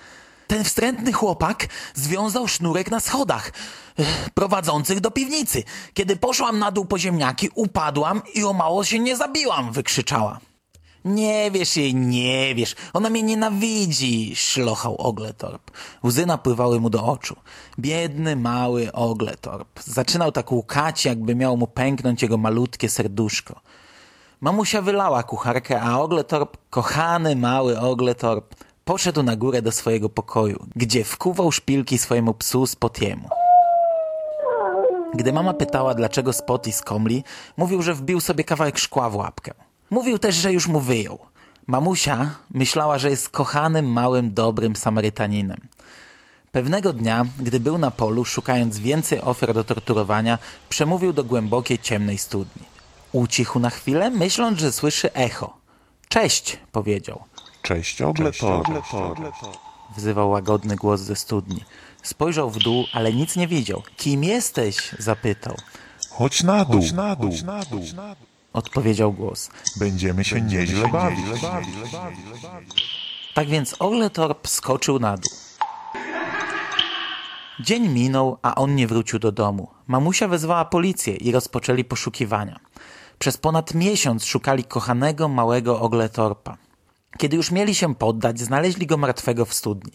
Ten 0.48 0.63
wstrętny 0.63 1.13
chłopak 1.13 1.68
związał 1.94 2.48
sznurek 2.48 2.91
na 2.91 3.00
schodach 3.00 3.51
ech, 4.00 4.29
prowadzących 4.29 5.00
do 5.00 5.12
piwnicy. 5.12 5.63
Kiedy 5.94 6.15
poszłam 6.15 6.60
na 6.60 6.72
dół 6.72 6.86
po 6.86 7.00
ziemniaki, 7.00 7.50
upadłam 7.56 8.22
i 8.34 8.44
o 8.44 8.53
mało 8.53 8.84
się 8.84 9.00
nie 9.00 9.18
zabiłam, 9.18 9.72
wykrzyczała. 9.72 10.39
Nie 11.06 11.51
wiesz 11.51 11.77
jej, 11.77 11.96
nie 11.96 12.56
wiesz. 12.56 12.75
Ona 12.94 13.10
mnie 13.10 13.24
nienawidzi, 13.24 14.36
szlochał 14.36 14.96
Ogletorp. 14.96 15.72
Łzy 16.03 16.25
napływały 16.25 16.79
mu 16.79 16.89
do 16.89 17.06
oczu. 17.06 17.36
Biedny, 17.79 18.36
mały 18.36 18.91
Ogletorp. 18.91 19.79
Zaczynał 19.84 20.32
tak 20.32 20.51
łukać, 20.51 21.06
jakby 21.06 21.36
miał 21.36 21.58
mu 21.58 21.68
pęknąć 21.68 22.22
jego 22.22 22.38
malutkie 22.38 22.89
serduszko. 22.89 23.62
Mamusia 24.41 24.82
wylała 24.82 25.24
kucharkę, 25.24 25.82
a 25.82 26.00
Ogletorp, 26.00 26.58
kochany, 26.70 27.36
mały 27.36 27.79
Ogletorp, 27.79 28.56
poszedł 28.86 29.24
na 29.24 29.36
górę 29.36 29.62
do 29.62 29.72
swojego 29.72 30.10
pokoju, 30.10 30.65
gdzie 30.75 31.03
wkuwał 31.03 31.51
szpilki 31.51 31.98
swojemu 31.98 32.34
psu 32.34 32.68
Spotiemu. 32.68 33.29
Gdy 35.13 35.34
mama 35.34 35.53
pytała, 35.53 35.94
dlaczego 35.94 36.34
Spotty 36.34 36.72
skomli, 36.72 37.24
mówił, 37.58 37.82
że 37.82 37.94
wbił 37.94 38.20
sobie 38.20 38.44
kawałek 38.44 38.77
szkła 38.77 39.10
w 39.10 39.15
łapkę. 39.15 39.53
Mówił 39.89 40.19
też, 40.19 40.36
że 40.36 40.53
już 40.53 40.67
mu 40.67 40.79
wyjął. 40.79 41.19
Mamusia 41.67 42.36
myślała, 42.51 42.98
że 42.98 43.10
jest 43.10 43.29
kochanym, 43.29 43.91
małym, 43.91 44.34
dobrym 44.34 44.75
Samarytaninem. 44.75 45.58
Pewnego 46.51 46.93
dnia, 46.93 47.25
gdy 47.39 47.60
był 47.60 47.77
na 47.77 47.91
polu, 47.91 48.25
szukając 48.25 48.79
więcej 48.79 49.22
ofiar 49.22 49.53
do 49.53 49.63
torturowania, 49.63 50.38
przemówił 50.69 51.13
do 51.13 51.24
głębokiej, 51.24 51.79
ciemnej 51.79 52.17
studni. 52.17 52.63
Ucichł 53.12 53.60
na 53.60 53.69
chwilę, 53.69 54.10
myśląc, 54.10 54.60
że 54.60 54.72
słyszy 54.72 55.13
echo. 55.13 55.58
Cześć, 56.08 56.58
powiedział. 56.72 57.24
Cześć, 57.62 58.01
Ogletor. 58.01 58.65
Wzywał 59.98 60.29
łagodny 60.29 60.75
głos 60.75 61.01
ze 61.01 61.15
studni. 61.15 61.63
Spojrzał 62.03 62.50
w 62.50 62.58
dół, 62.58 62.86
ale 62.93 63.13
nic 63.13 63.36
nie 63.36 63.48
widział. 63.48 63.84
Kim 63.98 64.24
jesteś? 64.24 64.96
zapytał. 65.00 65.55
Chodź 66.10 66.43
na 66.43 66.65
dół, 66.65 66.81
na 66.96 67.15
dół. 67.15 67.31
Odpowiedział 68.53 69.13
głos. 69.13 69.50
Będziemy 69.79 70.24
się 70.24 70.41
nieźle 70.41 70.88
bawić. 70.88 71.25
Tak 73.34 73.48
więc 73.48 73.75
Orletorp 73.79 74.48
skoczył 74.48 75.00
na 75.00 75.18
dół. 75.18 75.32
Dzień 77.60 77.89
minął, 77.89 78.38
a 78.41 78.56
on 78.56 78.75
nie 78.75 78.88
wrócił 78.88 79.20
do 79.20 79.32
domu. 79.32 79.68
Mamusia 79.88 80.27
wezwała 80.27 80.65
policję 80.65 81.15
i 81.15 81.32
rozpoczęli 81.32 81.84
poszukiwania. 81.84 82.60
Przez 83.20 83.38
ponad 83.38 83.74
miesiąc 83.74 84.25
szukali 84.25 84.63
kochanego 84.63 85.27
małego 85.27 85.79
Ogletorpa. 85.79 86.58
Kiedy 87.18 87.38
już 87.38 87.51
mieli 87.51 87.75
się 87.75 87.96
poddać, 87.96 88.39
znaleźli 88.39 88.88
go 88.88 88.98
martwego 88.98 89.46
w 89.46 89.53
studni. 89.53 89.91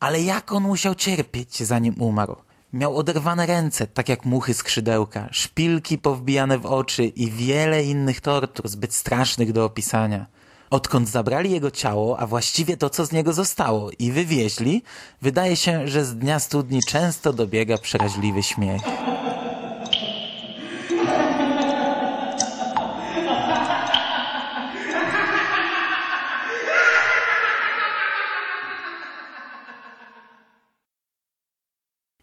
Ale 0.00 0.22
jak 0.22 0.52
on 0.52 0.62
musiał 0.62 0.94
cierpieć, 0.94 1.62
zanim 1.62 2.02
umarł? 2.02 2.36
Miał 2.72 2.96
oderwane 2.96 3.46
ręce, 3.46 3.86
tak 3.86 4.08
jak 4.08 4.24
muchy 4.24 4.54
skrzydełka, 4.54 5.28
szpilki 5.32 5.98
powbijane 5.98 6.58
w 6.58 6.66
oczy 6.66 7.04
i 7.04 7.30
wiele 7.30 7.84
innych 7.84 8.20
tortur 8.20 8.68
zbyt 8.68 8.94
strasznych 8.94 9.52
do 9.52 9.64
opisania. 9.64 10.26
Odkąd 10.70 11.08
zabrali 11.08 11.50
jego 11.50 11.70
ciało, 11.70 12.18
a 12.18 12.26
właściwie 12.26 12.76
to, 12.76 12.90
co 12.90 13.06
z 13.06 13.12
niego 13.12 13.32
zostało, 13.32 13.90
i 13.98 14.12
wywieźli, 14.12 14.82
wydaje 15.22 15.56
się, 15.56 15.88
że 15.88 16.04
z 16.04 16.16
dnia 16.16 16.40
studni 16.40 16.80
często 16.88 17.32
dobiega 17.32 17.78
przeraźliwy 17.78 18.42
śmiech. 18.42 18.82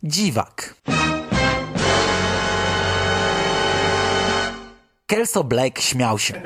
Dziwak. 0.08 0.76
Kelso 5.08 5.44
Black 5.44 5.80
śmiał 5.80 6.20
się. 6.20 6.42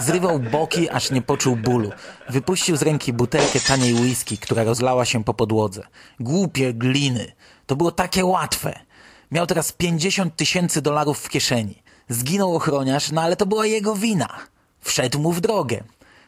Zrywał 0.00 0.38
boki, 0.38 0.90
aż 0.90 1.10
nie 1.10 1.22
poczuł 1.22 1.56
bólu. 1.56 1.90
Wypuścił 2.28 2.76
z 2.76 2.82
ręki 2.82 3.12
butelkę 3.12 3.60
taniej 3.60 3.94
whisky, 3.94 4.38
która 4.38 4.64
rozlała 4.64 5.04
się 5.04 5.24
po 5.24 5.34
podłodze. 5.34 5.82
Głupie 6.20 6.74
gliny. 6.74 7.32
To 7.66 7.76
było 7.76 7.92
takie 7.92 8.24
łatwe. 8.24 8.78
Miał 9.32 9.46
teraz 9.46 9.72
50 9.72 10.36
tysięcy 10.36 10.82
dolarów 10.82 11.18
w 11.18 11.28
kieszeni. 11.28 11.82
Zginął 12.08 12.56
ochroniarz, 12.56 13.12
no 13.12 13.22
ale 13.22 13.36
to 13.36 13.46
była 13.46 13.66
jego 13.66 13.96
wina. 13.96 14.28
Wszedł 14.80 15.18
mu 15.18 15.32
w 15.32 15.40
drogę. 15.40 15.84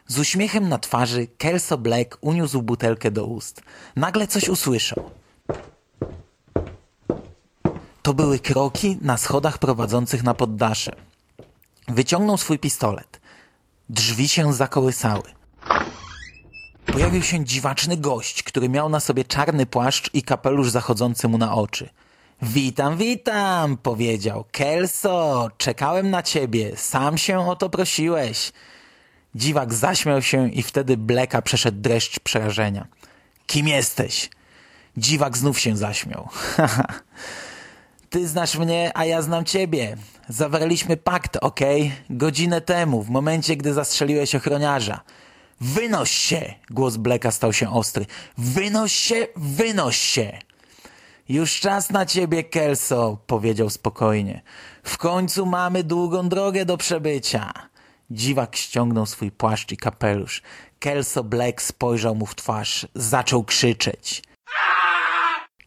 Z 0.07 0.19
uśmiechem 0.19 0.69
na 0.69 0.77
twarzy 0.77 1.27
Kelso 1.37 1.77
Black 1.77 2.17
uniósł 2.21 2.61
butelkę 2.61 3.11
do 3.11 3.25
ust. 3.25 3.61
Nagle 3.95 4.27
coś 4.27 4.49
usłyszał. 4.49 5.11
To 8.07 8.13
były 8.13 8.39
kroki 8.39 8.97
na 9.01 9.17
schodach 9.17 9.57
prowadzących 9.57 10.23
na 10.23 10.33
poddasze. 10.33 10.95
Wyciągnął 11.87 12.37
swój 12.37 12.59
pistolet. 12.59 13.19
Drzwi 13.89 14.27
się 14.27 14.53
zakołysały. 14.53 15.23
Pojawił 16.85 17.23
się 17.23 17.45
dziwaczny 17.45 17.97
gość, 17.97 18.43
który 18.43 18.69
miał 18.69 18.89
na 18.89 18.99
sobie 18.99 19.25
czarny 19.25 19.65
płaszcz 19.65 20.09
i 20.13 20.23
kapelusz 20.23 20.69
zachodzący 20.69 21.27
mu 21.27 21.37
na 21.37 21.53
oczy. 21.53 21.89
Witam, 22.41 22.97
witam, 22.97 23.77
powiedział. 23.77 24.45
Kelso, 24.51 25.49
czekałem 25.57 26.09
na 26.09 26.23
ciebie. 26.23 26.71
Sam 26.75 27.17
się 27.17 27.49
o 27.49 27.55
to 27.55 27.69
prosiłeś. 27.69 28.51
Dziwak 29.35 29.73
zaśmiał 29.73 30.21
się 30.21 30.49
i 30.49 30.63
wtedy 30.63 30.97
Bleka 30.97 31.41
przeszedł 31.41 31.81
dreszcz 31.81 32.19
przerażenia. 32.19 32.87
Kim 33.47 33.67
jesteś? 33.67 34.29
Dziwak 34.97 35.37
znów 35.37 35.59
się 35.59 35.77
zaśmiał. 35.77 36.29
Ty 38.17 38.27
znasz 38.27 38.57
mnie, 38.57 38.91
a 38.93 39.05
ja 39.05 39.21
znam 39.21 39.45
ciebie. 39.45 39.97
Zawarliśmy 40.29 40.97
pakt, 40.97 41.37
okej? 41.41 41.91
Godzinę 42.09 42.61
temu, 42.61 43.03
w 43.03 43.09
momencie, 43.09 43.55
gdy 43.55 43.73
zastrzeliłeś 43.73 44.35
ochroniarza. 44.35 45.01
Wynoś 45.61 46.11
się! 46.11 46.53
Głos 46.69 46.97
Bleka 46.97 47.31
stał 47.31 47.53
się 47.53 47.73
ostry. 47.73 48.05
Wynoś 48.37 48.91
się, 48.91 49.27
wynoś 49.35 49.97
się! 49.97 50.39
Już 51.29 51.59
czas 51.59 51.89
na 51.89 52.05
ciebie, 52.05 52.43
Kelso, 52.43 53.17
powiedział 53.27 53.69
spokojnie. 53.69 54.41
W 54.83 54.97
końcu 54.97 55.45
mamy 55.45 55.83
długą 55.83 56.29
drogę 56.29 56.65
do 56.65 56.77
przebycia. 56.77 57.53
Dziwak 58.11 58.55
ściągnął 58.55 59.05
swój 59.05 59.31
płaszcz 59.31 59.71
i 59.71 59.77
kapelusz. 59.77 60.41
Kelso 60.79 61.23
Black 61.23 61.61
spojrzał 61.61 62.15
mu 62.15 62.25
w 62.25 62.35
twarz. 62.35 62.87
Zaczął 62.95 63.43
krzyczeć. 63.43 64.23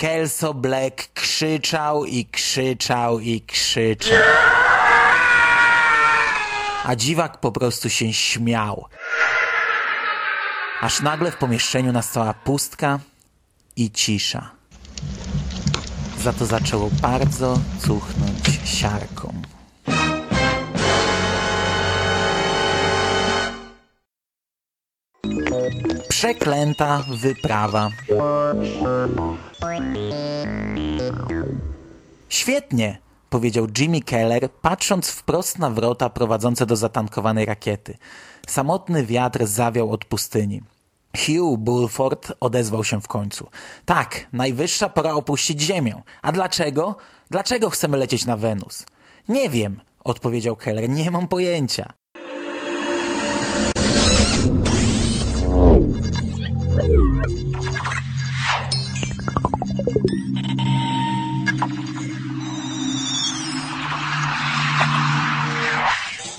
Kelso 0.00 0.54
Black 0.54 1.12
krzyczał 1.14 2.04
i 2.04 2.24
krzyczał 2.24 3.20
i 3.20 3.40
krzyczał. 3.40 4.18
A 6.84 6.96
dziwak 6.96 7.40
po 7.40 7.52
prostu 7.52 7.90
się 7.90 8.12
śmiał. 8.12 8.86
Aż 10.80 11.00
nagle 11.00 11.30
w 11.30 11.36
pomieszczeniu 11.36 11.92
nastała 11.92 12.34
pustka 12.34 12.98
i 13.76 13.90
cisza. 13.90 14.50
Za 16.18 16.32
to 16.32 16.46
zaczęło 16.46 16.90
bardzo 17.02 17.58
cuchnąć 17.78 18.60
siarką. 18.64 19.42
Przeklęta 26.20 27.04
wyprawa. 27.08 27.90
Świetnie, 32.28 32.98
powiedział 33.30 33.66
Jimmy 33.78 34.00
Keller, 34.00 34.50
patrząc 34.50 35.10
wprost 35.10 35.58
na 35.58 35.70
wrota 35.70 36.10
prowadzące 36.10 36.66
do 36.66 36.76
zatankowanej 36.76 37.46
rakiety. 37.46 37.98
Samotny 38.48 39.06
wiatr 39.06 39.46
zawiał 39.46 39.90
od 39.92 40.04
pustyni. 40.04 40.62
Hugh 41.16 41.58
Bulford 41.58 42.32
odezwał 42.40 42.84
się 42.84 43.00
w 43.00 43.08
końcu. 43.08 43.48
Tak, 43.84 44.26
najwyższa 44.32 44.88
pora 44.88 45.12
opuścić 45.12 45.60
Ziemię. 45.60 46.02
A 46.22 46.32
dlaczego? 46.32 46.96
Dlaczego 47.30 47.70
chcemy 47.70 47.96
lecieć 47.96 48.26
na 48.26 48.36
Wenus? 48.36 48.86
Nie 49.28 49.50
wiem, 49.50 49.80
odpowiedział 50.04 50.56
Keller. 50.56 50.88
Nie 50.88 51.10
mam 51.10 51.28
pojęcia. 51.28 51.99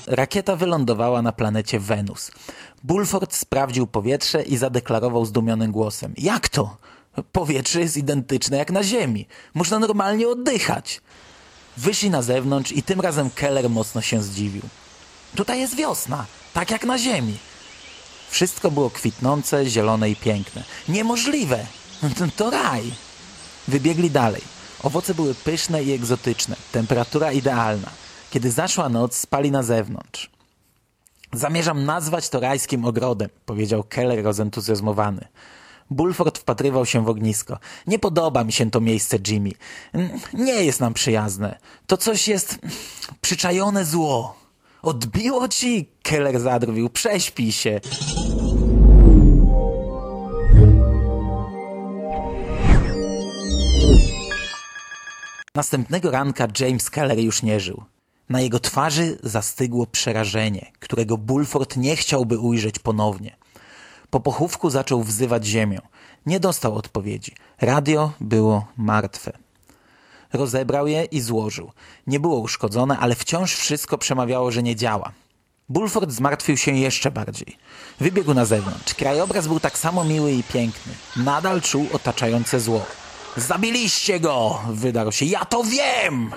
Rakieta 0.07 0.55
wylądowała 0.55 1.21
na 1.21 1.31
planecie 1.31 1.79
Wenus. 1.79 2.31
Bulford 2.83 3.35
sprawdził 3.35 3.87
powietrze 3.87 4.43
i 4.43 4.57
zadeklarował 4.57 5.25
zdumionym 5.25 5.71
głosem. 5.71 6.13
Jak 6.17 6.49
to? 6.49 6.77
Powietrze 7.31 7.81
jest 7.81 7.97
identyczne 7.97 8.57
jak 8.57 8.71
na 8.71 8.83
Ziemi. 8.83 9.27
Można 9.53 9.79
normalnie 9.79 10.27
oddychać. 10.27 11.01
Wyszli 11.77 12.09
na 12.09 12.21
zewnątrz 12.21 12.71
i 12.71 12.83
tym 12.83 13.01
razem 13.01 13.29
Keller 13.29 13.69
mocno 13.69 14.01
się 14.01 14.21
zdziwił. 14.21 14.61
Tutaj 15.35 15.59
jest 15.59 15.75
wiosna, 15.75 16.25
tak 16.53 16.71
jak 16.71 16.85
na 16.85 16.97
Ziemi. 16.97 17.37
Wszystko 18.31 18.71
było 18.71 18.89
kwitnące, 18.89 19.65
zielone 19.65 20.09
i 20.09 20.15
piękne. 20.15 20.63
Niemożliwe! 20.89 21.65
To 22.35 22.49
raj! 22.49 22.91
Wybiegli 23.67 24.11
dalej. 24.11 24.41
Owoce 24.83 25.13
były 25.13 25.35
pyszne 25.35 25.83
i 25.83 25.91
egzotyczne, 25.91 26.55
temperatura 26.71 27.31
idealna. 27.31 27.89
Kiedy 28.31 28.51
zaszła 28.51 28.89
noc, 28.89 29.15
spali 29.15 29.51
na 29.51 29.63
zewnątrz. 29.63 30.29
Zamierzam 31.33 31.85
nazwać 31.85 32.29
to 32.29 32.39
rajskim 32.39 32.85
ogrodem, 32.85 33.29
powiedział 33.45 33.83
Keller 33.83 34.23
rozentuzjazmowany. 34.23 35.27
Bulford 35.89 36.37
wpatrywał 36.37 36.85
się 36.85 37.05
w 37.05 37.09
ognisko. 37.09 37.59
Nie 37.87 37.99
podoba 37.99 38.43
mi 38.43 38.51
się 38.51 38.71
to 38.71 38.81
miejsce, 38.81 39.17
Jimmy. 39.27 39.51
Nie 40.33 40.53
jest 40.53 40.79
nam 40.79 40.93
przyjazne. 40.93 41.59
To 41.87 41.97
coś 41.97 42.27
jest 42.27 42.59
przyczajone 43.21 43.85
zło. 43.85 44.35
Odbiło 44.81 45.47
ci? 45.47 45.89
Keller 46.03 46.39
zadrwił. 46.39 46.89
Prześpij 46.89 47.51
się. 47.51 47.79
Następnego 55.55 56.11
ranka 56.11 56.47
James 56.59 56.89
Keller 56.89 57.19
już 57.19 57.43
nie 57.43 57.59
żył. 57.59 57.83
Na 58.29 58.41
jego 58.41 58.59
twarzy 58.59 59.19
zastygło 59.23 59.87
przerażenie, 59.87 60.71
którego 60.79 61.17
Bulford 61.17 61.77
nie 61.77 61.95
chciałby 61.95 62.39
ujrzeć 62.39 62.79
ponownie. 62.79 63.37
Po 64.09 64.19
pochówku 64.19 64.69
zaczął 64.69 65.03
wzywać 65.03 65.45
ziemię. 65.45 65.79
Nie 66.25 66.39
dostał 66.39 66.75
odpowiedzi. 66.75 67.35
Radio 67.61 68.11
było 68.21 68.65
martwe. 68.77 69.40
Rozebrał 70.33 70.87
je 70.87 71.03
i 71.05 71.21
złożył. 71.21 71.71
Nie 72.07 72.19
było 72.19 72.39
uszkodzone, 72.39 72.97
ale 72.99 73.15
wciąż 73.15 73.55
wszystko 73.55 73.97
przemawiało, 73.97 74.51
że 74.51 74.63
nie 74.63 74.75
działa. 74.75 75.11
Bulford 75.69 76.11
zmartwił 76.11 76.57
się 76.57 76.71
jeszcze 76.71 77.11
bardziej. 77.11 77.57
Wybiegł 77.99 78.33
na 78.33 78.45
zewnątrz. 78.45 78.93
Krajobraz 78.93 79.47
był 79.47 79.59
tak 79.59 79.77
samo 79.77 80.03
miły 80.03 80.31
i 80.31 80.43
piękny. 80.43 80.93
Nadal 81.17 81.61
czuł 81.61 81.87
otaczające 81.93 82.59
zło. 82.59 82.85
Zabiliście 83.37 84.19
go! 84.19 84.59
Wydarł 84.69 85.11
się. 85.11 85.25
Ja 85.25 85.45
to 85.45 85.63
wiem! 85.63 86.31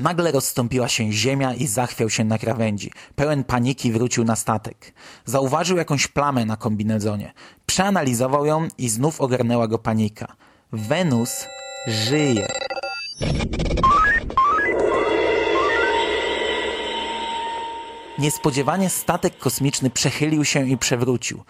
Nagle 0.00 0.32
rozstąpiła 0.32 0.88
się 0.88 1.12
ziemia 1.12 1.54
i 1.54 1.66
zachwiał 1.66 2.10
się 2.10 2.24
na 2.24 2.38
krawędzi. 2.38 2.92
Pełen 3.14 3.44
paniki 3.44 3.92
wrócił 3.92 4.24
na 4.24 4.36
statek. 4.36 4.94
Zauważył 5.24 5.76
jakąś 5.76 6.06
plamę 6.06 6.44
na 6.44 6.56
kombinezonie. 6.56 7.32
Przeanalizował 7.66 8.46
ją 8.46 8.68
i 8.78 8.88
znów 8.88 9.20
ogarnęła 9.20 9.68
go 9.68 9.78
panika. 9.78 10.36
Wenus 10.72 11.46
żyje. 11.86 12.48
Niespodziewanie 18.18 18.90
statek 18.90 19.38
kosmiczny 19.38 19.90
przechylił 19.90 20.44
się 20.44 20.68
i 20.68 20.78
przewrócił. 20.78 21.44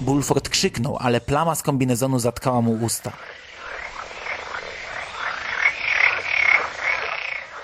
Bulford 0.00 0.48
krzyknął, 0.48 0.96
ale 1.00 1.20
plama 1.20 1.54
z 1.54 1.62
kombinezonu 1.62 2.18
zatkała 2.18 2.60
mu 2.60 2.72
usta. 2.72 3.12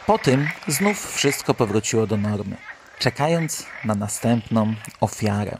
Po 0.06 0.18
tym 0.18 0.48
znów 0.68 1.14
wszystko 1.14 1.54
powróciło 1.54 2.06
do 2.06 2.16
normy, 2.16 2.56
czekając 2.98 3.66
na 3.84 3.94
następną 3.94 4.74
ofiarę. 5.00 5.56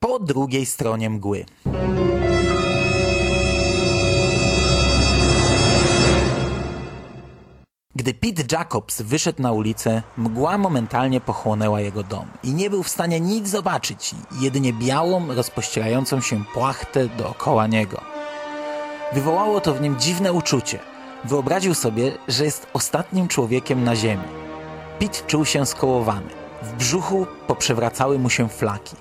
Po 0.00 0.18
drugiej 0.18 0.66
stronie 0.66 1.10
mgły. 1.10 1.44
Gdy 8.06 8.14
Pete 8.14 8.56
Jacobs 8.56 9.02
wyszedł 9.02 9.42
na 9.42 9.52
ulicę, 9.52 10.02
mgła 10.16 10.58
momentalnie 10.58 11.20
pochłonęła 11.20 11.80
jego 11.80 12.02
dom 12.02 12.26
i 12.42 12.54
nie 12.54 12.70
był 12.70 12.82
w 12.82 12.88
stanie 12.88 13.20
nic 13.20 13.48
zobaczyć, 13.48 14.14
jedynie 14.40 14.72
białą, 14.72 15.34
rozpościerającą 15.34 16.20
się 16.20 16.44
płachtę 16.54 17.08
dookoła 17.08 17.66
niego. 17.66 18.00
Wywołało 19.12 19.60
to 19.60 19.74
w 19.74 19.80
nim 19.80 20.00
dziwne 20.00 20.32
uczucie. 20.32 20.78
Wyobraził 21.24 21.74
sobie, 21.74 22.12
że 22.28 22.44
jest 22.44 22.66
ostatnim 22.72 23.28
człowiekiem 23.28 23.84
na 23.84 23.96
ziemi. 23.96 24.28
Pete 24.98 25.18
czuł 25.26 25.44
się 25.44 25.66
skołowany. 25.66 26.30
W 26.62 26.72
brzuchu 26.72 27.26
poprzewracały 27.46 28.18
mu 28.18 28.30
się 28.30 28.48
flaki. 28.48 28.96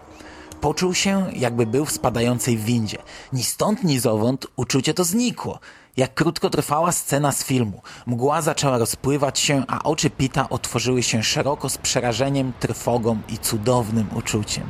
Poczuł 0.61 0.93
się, 0.93 1.25
jakby 1.33 1.65
był 1.65 1.85
w 1.85 1.91
spadającej 1.91 2.57
windzie. 2.57 2.97
Ni 3.33 3.43
stąd, 3.43 3.83
ni 3.83 3.99
zowąd 3.99 4.47
uczucie 4.55 4.93
to 4.93 5.03
znikło. 5.03 5.59
Jak 5.97 6.13
krótkotrwała 6.13 6.91
scena 6.91 7.31
z 7.31 7.43
filmu. 7.43 7.81
Mgła 8.05 8.41
zaczęła 8.41 8.77
rozpływać 8.77 9.39
się, 9.39 9.63
a 9.67 9.83
oczy 9.83 10.09
Pita 10.09 10.49
otworzyły 10.49 11.03
się 11.03 11.23
szeroko 11.23 11.69
z 11.69 11.77
przerażeniem, 11.77 12.53
trwogą 12.59 13.17
i 13.29 13.37
cudownym 13.37 14.07
uczuciem. 14.15 14.63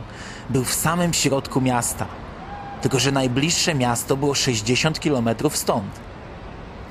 Był 0.49 0.63
w 0.63 0.73
samym 0.73 1.13
środku 1.13 1.61
miasta. 1.61 2.07
Tylko, 2.81 2.99
że 2.99 3.11
najbliższe 3.11 3.75
miasto 3.75 4.17
było 4.17 4.35
60 4.35 4.99
kilometrów 4.99 5.57
stąd. 5.57 5.99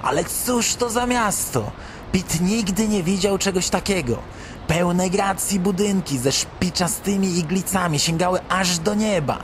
Ale 0.02 0.24
cóż 0.24 0.74
to 0.74 0.90
za 0.90 1.06
miasto? 1.06 1.70
Pit 2.12 2.40
nigdy 2.40 2.88
nie 2.88 3.02
widział 3.02 3.38
czegoś 3.38 3.68
takiego. 3.68 4.18
Pełne 4.66 5.10
gracji 5.10 5.60
budynki 5.60 6.18
ze 6.18 6.32
szpiczastymi 6.32 7.38
iglicami 7.38 7.98
sięgały 7.98 8.40
aż 8.48 8.78
do 8.78 8.94
nieba. 8.94 9.38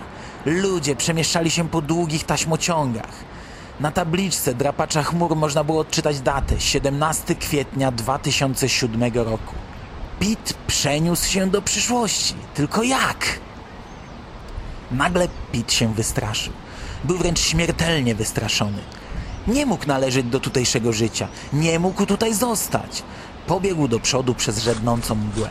Ludzie 0.47 0.97
przemieszczali 0.97 1.51
się 1.51 1.69
po 1.69 1.83
długich 1.83 2.25
taśmociągach. 2.25 3.30
Na 3.81 3.91
tabliczce 3.91 4.55
drapacza 4.55 5.03
chmur 5.03 5.37
można 5.37 5.65
było 5.65 5.81
odczytać 5.81 6.21
datę 6.21 6.61
17 6.61 7.35
kwietnia 7.35 7.93
2007 7.93 9.15
roku. 9.15 9.55
Pit 10.19 10.55
przeniósł 10.67 11.29
się 11.29 11.51
do 11.51 11.63
przyszłości. 11.63 12.35
Tylko 12.55 12.83
jak? 12.83 13.39
Nagle 14.91 15.29
Pit 15.53 15.73
się 15.73 15.95
wystraszył. 15.95 16.53
Był 17.05 17.19
wręcz 17.19 17.41
śmiertelnie 17.41 18.15
wystraszony. 18.15 18.79
Nie 19.47 19.67
mógł 19.67 19.87
należeć 19.87 20.27
do 20.27 20.41
tutejszego 20.41 20.93
życia. 20.93 21.29
Nie 21.53 21.79
mógł 21.79 22.07
tutaj 22.07 22.35
zostać. 22.35 23.03
Pobiegł 23.47 23.89
do 23.89 24.01
przodu 24.01 24.35
przez 24.35 24.59
żednącą 24.59 25.15
mgłę. 25.15 25.51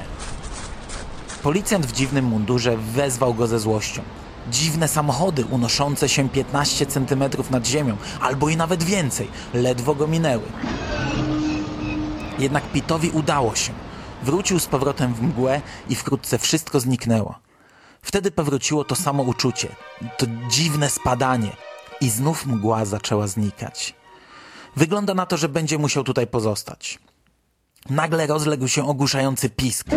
Policjant 1.43 1.85
w 1.85 1.91
dziwnym 1.91 2.25
mundurze 2.25 2.77
wezwał 2.77 3.33
go 3.33 3.47
ze 3.47 3.59
złością. 3.59 4.01
Dziwne 4.51 4.87
samochody 4.87 5.45
unoszące 5.45 6.09
się 6.09 6.29
15 6.29 6.85
centymetrów 6.85 7.51
nad 7.51 7.67
ziemią, 7.67 7.97
albo 8.21 8.49
i 8.49 8.57
nawet 8.57 8.83
więcej, 8.83 9.27
ledwo 9.53 9.95
go 9.95 10.07
minęły. 10.07 10.43
Jednak 12.39 12.63
Pitowi 12.63 13.09
udało 13.09 13.55
się. 13.55 13.73
Wrócił 14.23 14.59
z 14.59 14.65
powrotem 14.67 15.13
w 15.13 15.21
mgłę 15.21 15.61
i 15.89 15.95
wkrótce 15.95 16.37
wszystko 16.37 16.79
zniknęło. 16.79 17.39
Wtedy 18.01 18.31
powróciło 18.31 18.83
to 18.83 18.95
samo 18.95 19.23
uczucie, 19.23 19.75
to 20.17 20.25
dziwne 20.49 20.89
spadanie 20.89 21.51
i 22.01 22.09
znów 22.09 22.45
mgła 22.45 22.85
zaczęła 22.85 23.27
znikać. 23.27 23.95
Wygląda 24.75 25.13
na 25.13 25.25
to, 25.25 25.37
że 25.37 25.49
będzie 25.49 25.77
musiał 25.77 26.03
tutaj 26.03 26.27
pozostać. 26.27 26.99
Nagle 27.89 28.27
rozległ 28.27 28.67
się 28.67 28.87
ogłuszający 28.87 29.49
pisk. 29.49 29.87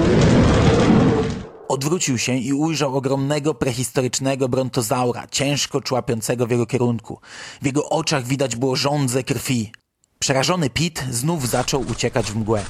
Odwrócił 1.73 2.19
się 2.19 2.37
i 2.37 2.53
ujrzał 2.53 2.97
ogromnego, 2.97 3.55
prehistorycznego 3.55 4.49
brontozaura, 4.49 5.27
ciężko 5.27 5.81
człapiącego 5.81 6.47
w 6.47 6.51
jego 6.51 6.67
kierunku. 6.67 7.21
W 7.63 7.67
jego 7.67 7.89
oczach 7.89 8.27
widać 8.27 8.57
było 8.57 8.77
żądze 8.77 9.23
krwi. 9.23 9.73
Przerażony 10.19 10.71
Pit 10.71 11.05
znów 11.11 11.49
zaczął 11.49 11.81
uciekać 11.81 12.33
w 12.33 12.37
mgłę. 12.37 12.65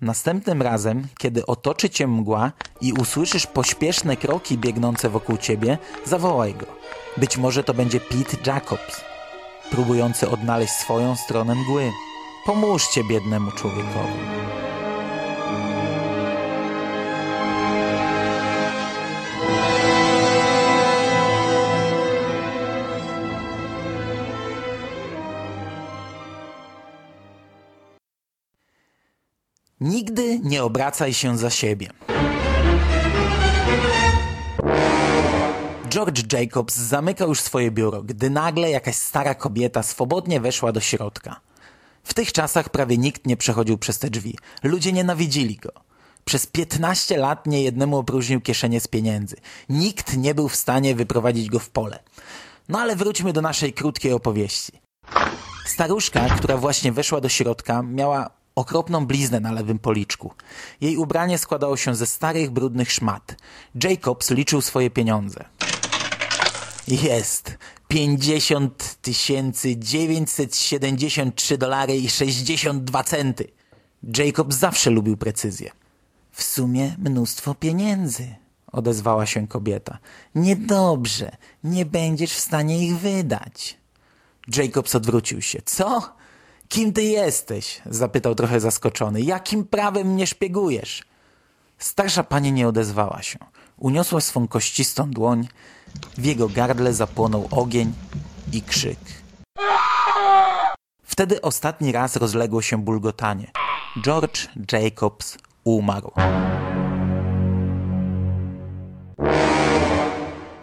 Następnym 0.00 0.62
razem, 0.62 1.06
kiedy 1.18 1.46
otoczy 1.46 1.90
cię 1.90 2.06
mgła 2.06 2.52
i 2.80 2.92
usłyszysz 2.92 3.46
pośpieszne 3.46 4.16
kroki 4.16 4.58
biegnące 4.58 5.08
wokół 5.10 5.36
ciebie, 5.36 5.78
zawołaj 6.04 6.54
go. 6.54 6.66
Być 7.16 7.36
może 7.36 7.64
to 7.64 7.74
będzie 7.74 8.00
Pete 8.00 8.36
Jacobs, 8.46 9.00
próbujący 9.70 10.28
odnaleźć 10.28 10.72
swoją 10.72 11.16
stronę 11.16 11.54
mgły. 11.54 11.92
Pomóżcie 12.44 13.04
biednemu 13.04 13.50
człowiekowi. 13.50 14.65
Nigdy 29.86 30.40
nie 30.42 30.62
obracaj 30.62 31.14
się 31.14 31.38
za 31.38 31.50
siebie. 31.50 31.90
George 35.88 36.32
Jacobs 36.32 36.76
zamykał 36.76 37.28
już 37.28 37.40
swoje 37.40 37.70
biuro, 37.70 38.02
gdy 38.02 38.30
nagle 38.30 38.70
jakaś 38.70 38.96
stara 38.96 39.34
kobieta 39.34 39.82
swobodnie 39.82 40.40
weszła 40.40 40.72
do 40.72 40.80
środka. 40.80 41.40
W 42.04 42.14
tych 42.14 42.32
czasach 42.32 42.68
prawie 42.68 42.98
nikt 42.98 43.26
nie 43.26 43.36
przechodził 43.36 43.78
przez 43.78 43.98
te 43.98 44.10
drzwi. 44.10 44.38
Ludzie 44.62 44.92
nienawidzili 44.92 45.56
go. 45.56 45.72
Przez 46.24 46.46
15 46.46 47.16
lat 47.16 47.46
niejednemu 47.46 47.98
opróżnił 47.98 48.40
kieszenie 48.40 48.80
z 48.80 48.88
pieniędzy. 48.88 49.36
Nikt 49.68 50.16
nie 50.16 50.34
był 50.34 50.48
w 50.48 50.56
stanie 50.56 50.94
wyprowadzić 50.94 51.48
go 51.48 51.58
w 51.58 51.70
pole. 51.70 51.98
No 52.68 52.78
ale 52.78 52.96
wróćmy 52.96 53.32
do 53.32 53.40
naszej 53.40 53.72
krótkiej 53.72 54.12
opowieści. 54.12 54.72
Staruszka, 55.66 56.28
która 56.28 56.56
właśnie 56.56 56.92
weszła 56.92 57.20
do 57.20 57.28
środka, 57.28 57.82
miała 57.82 58.36
okropną 58.56 59.06
bliznę 59.06 59.40
na 59.40 59.52
lewym 59.52 59.78
policzku. 59.78 60.32
Jej 60.80 60.96
ubranie 60.96 61.38
składało 61.38 61.76
się 61.76 61.94
ze 61.94 62.06
starych, 62.06 62.50
brudnych 62.50 62.92
szmat. 62.92 63.36
Jacobs 63.84 64.30
liczył 64.30 64.60
swoje 64.60 64.90
pieniądze. 64.90 65.44
Jest. 66.88 67.58
50 67.88 68.98
973 69.78 71.58
dolary 71.58 71.96
i 71.96 72.10
62 72.10 73.04
centy. 73.04 73.48
Jacobs 74.18 74.56
zawsze 74.56 74.90
lubił 74.90 75.16
precyzję. 75.16 75.70
W 76.32 76.42
sumie 76.42 76.96
mnóstwo 76.98 77.54
pieniędzy, 77.54 78.34
odezwała 78.72 79.26
się 79.26 79.48
kobieta. 79.48 79.98
Niedobrze, 80.34 81.36
nie 81.64 81.86
będziesz 81.86 82.32
w 82.32 82.40
stanie 82.40 82.86
ich 82.86 82.98
wydać. 82.98 83.76
Jacobs 84.56 84.94
odwrócił 84.94 85.42
się. 85.42 85.62
Co? 85.64 86.15
Kim 86.68 86.92
ty 86.92 87.02
jesteś? 87.02 87.82
zapytał 87.86 88.34
trochę 88.34 88.60
zaskoczony. 88.60 89.20
Jakim 89.20 89.64
prawem 89.64 90.06
mnie 90.06 90.26
szpiegujesz? 90.26 91.02
Starsza 91.78 92.22
pani 92.22 92.52
nie 92.52 92.68
odezwała 92.68 93.22
się. 93.22 93.38
Uniosła 93.78 94.20
swą 94.20 94.48
kościstą 94.48 95.10
dłoń, 95.10 95.48
w 96.18 96.24
jego 96.24 96.48
gardle 96.48 96.94
zapłonął 96.94 97.48
ogień 97.50 97.92
i 98.52 98.62
krzyk. 98.62 98.98
Wtedy 101.02 101.40
ostatni 101.40 101.92
raz 101.92 102.16
rozległo 102.16 102.62
się 102.62 102.78
bulgotanie. 102.78 103.50
George 104.04 104.48
Jacobs 104.72 105.38
umarł. 105.64 106.12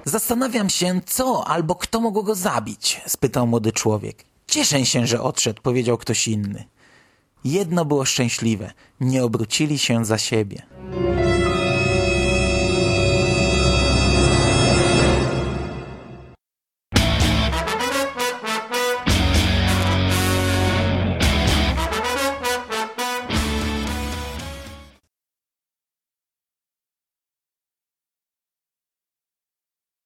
Zastanawiam 0.05 0.69
się, 0.69 1.01
co 1.05 1.47
albo 1.47 1.75
kto 1.75 2.01
mógł 2.01 2.23
go 2.23 2.35
zabić, 2.35 3.01
spytał 3.07 3.47
młody 3.47 3.71
człowiek. 3.71 4.32
Cieszę 4.47 4.85
się, 4.85 5.07
że 5.07 5.21
odszedł, 5.21 5.61
powiedział 5.61 5.97
ktoś 5.97 6.27
inny. 6.27 6.63
Jedno 7.43 7.85
było 7.85 8.05
szczęśliwe, 8.05 8.71
nie 8.99 9.23
obrócili 9.23 9.77
się 9.77 10.05
za 10.05 10.17
siebie. 10.17 10.61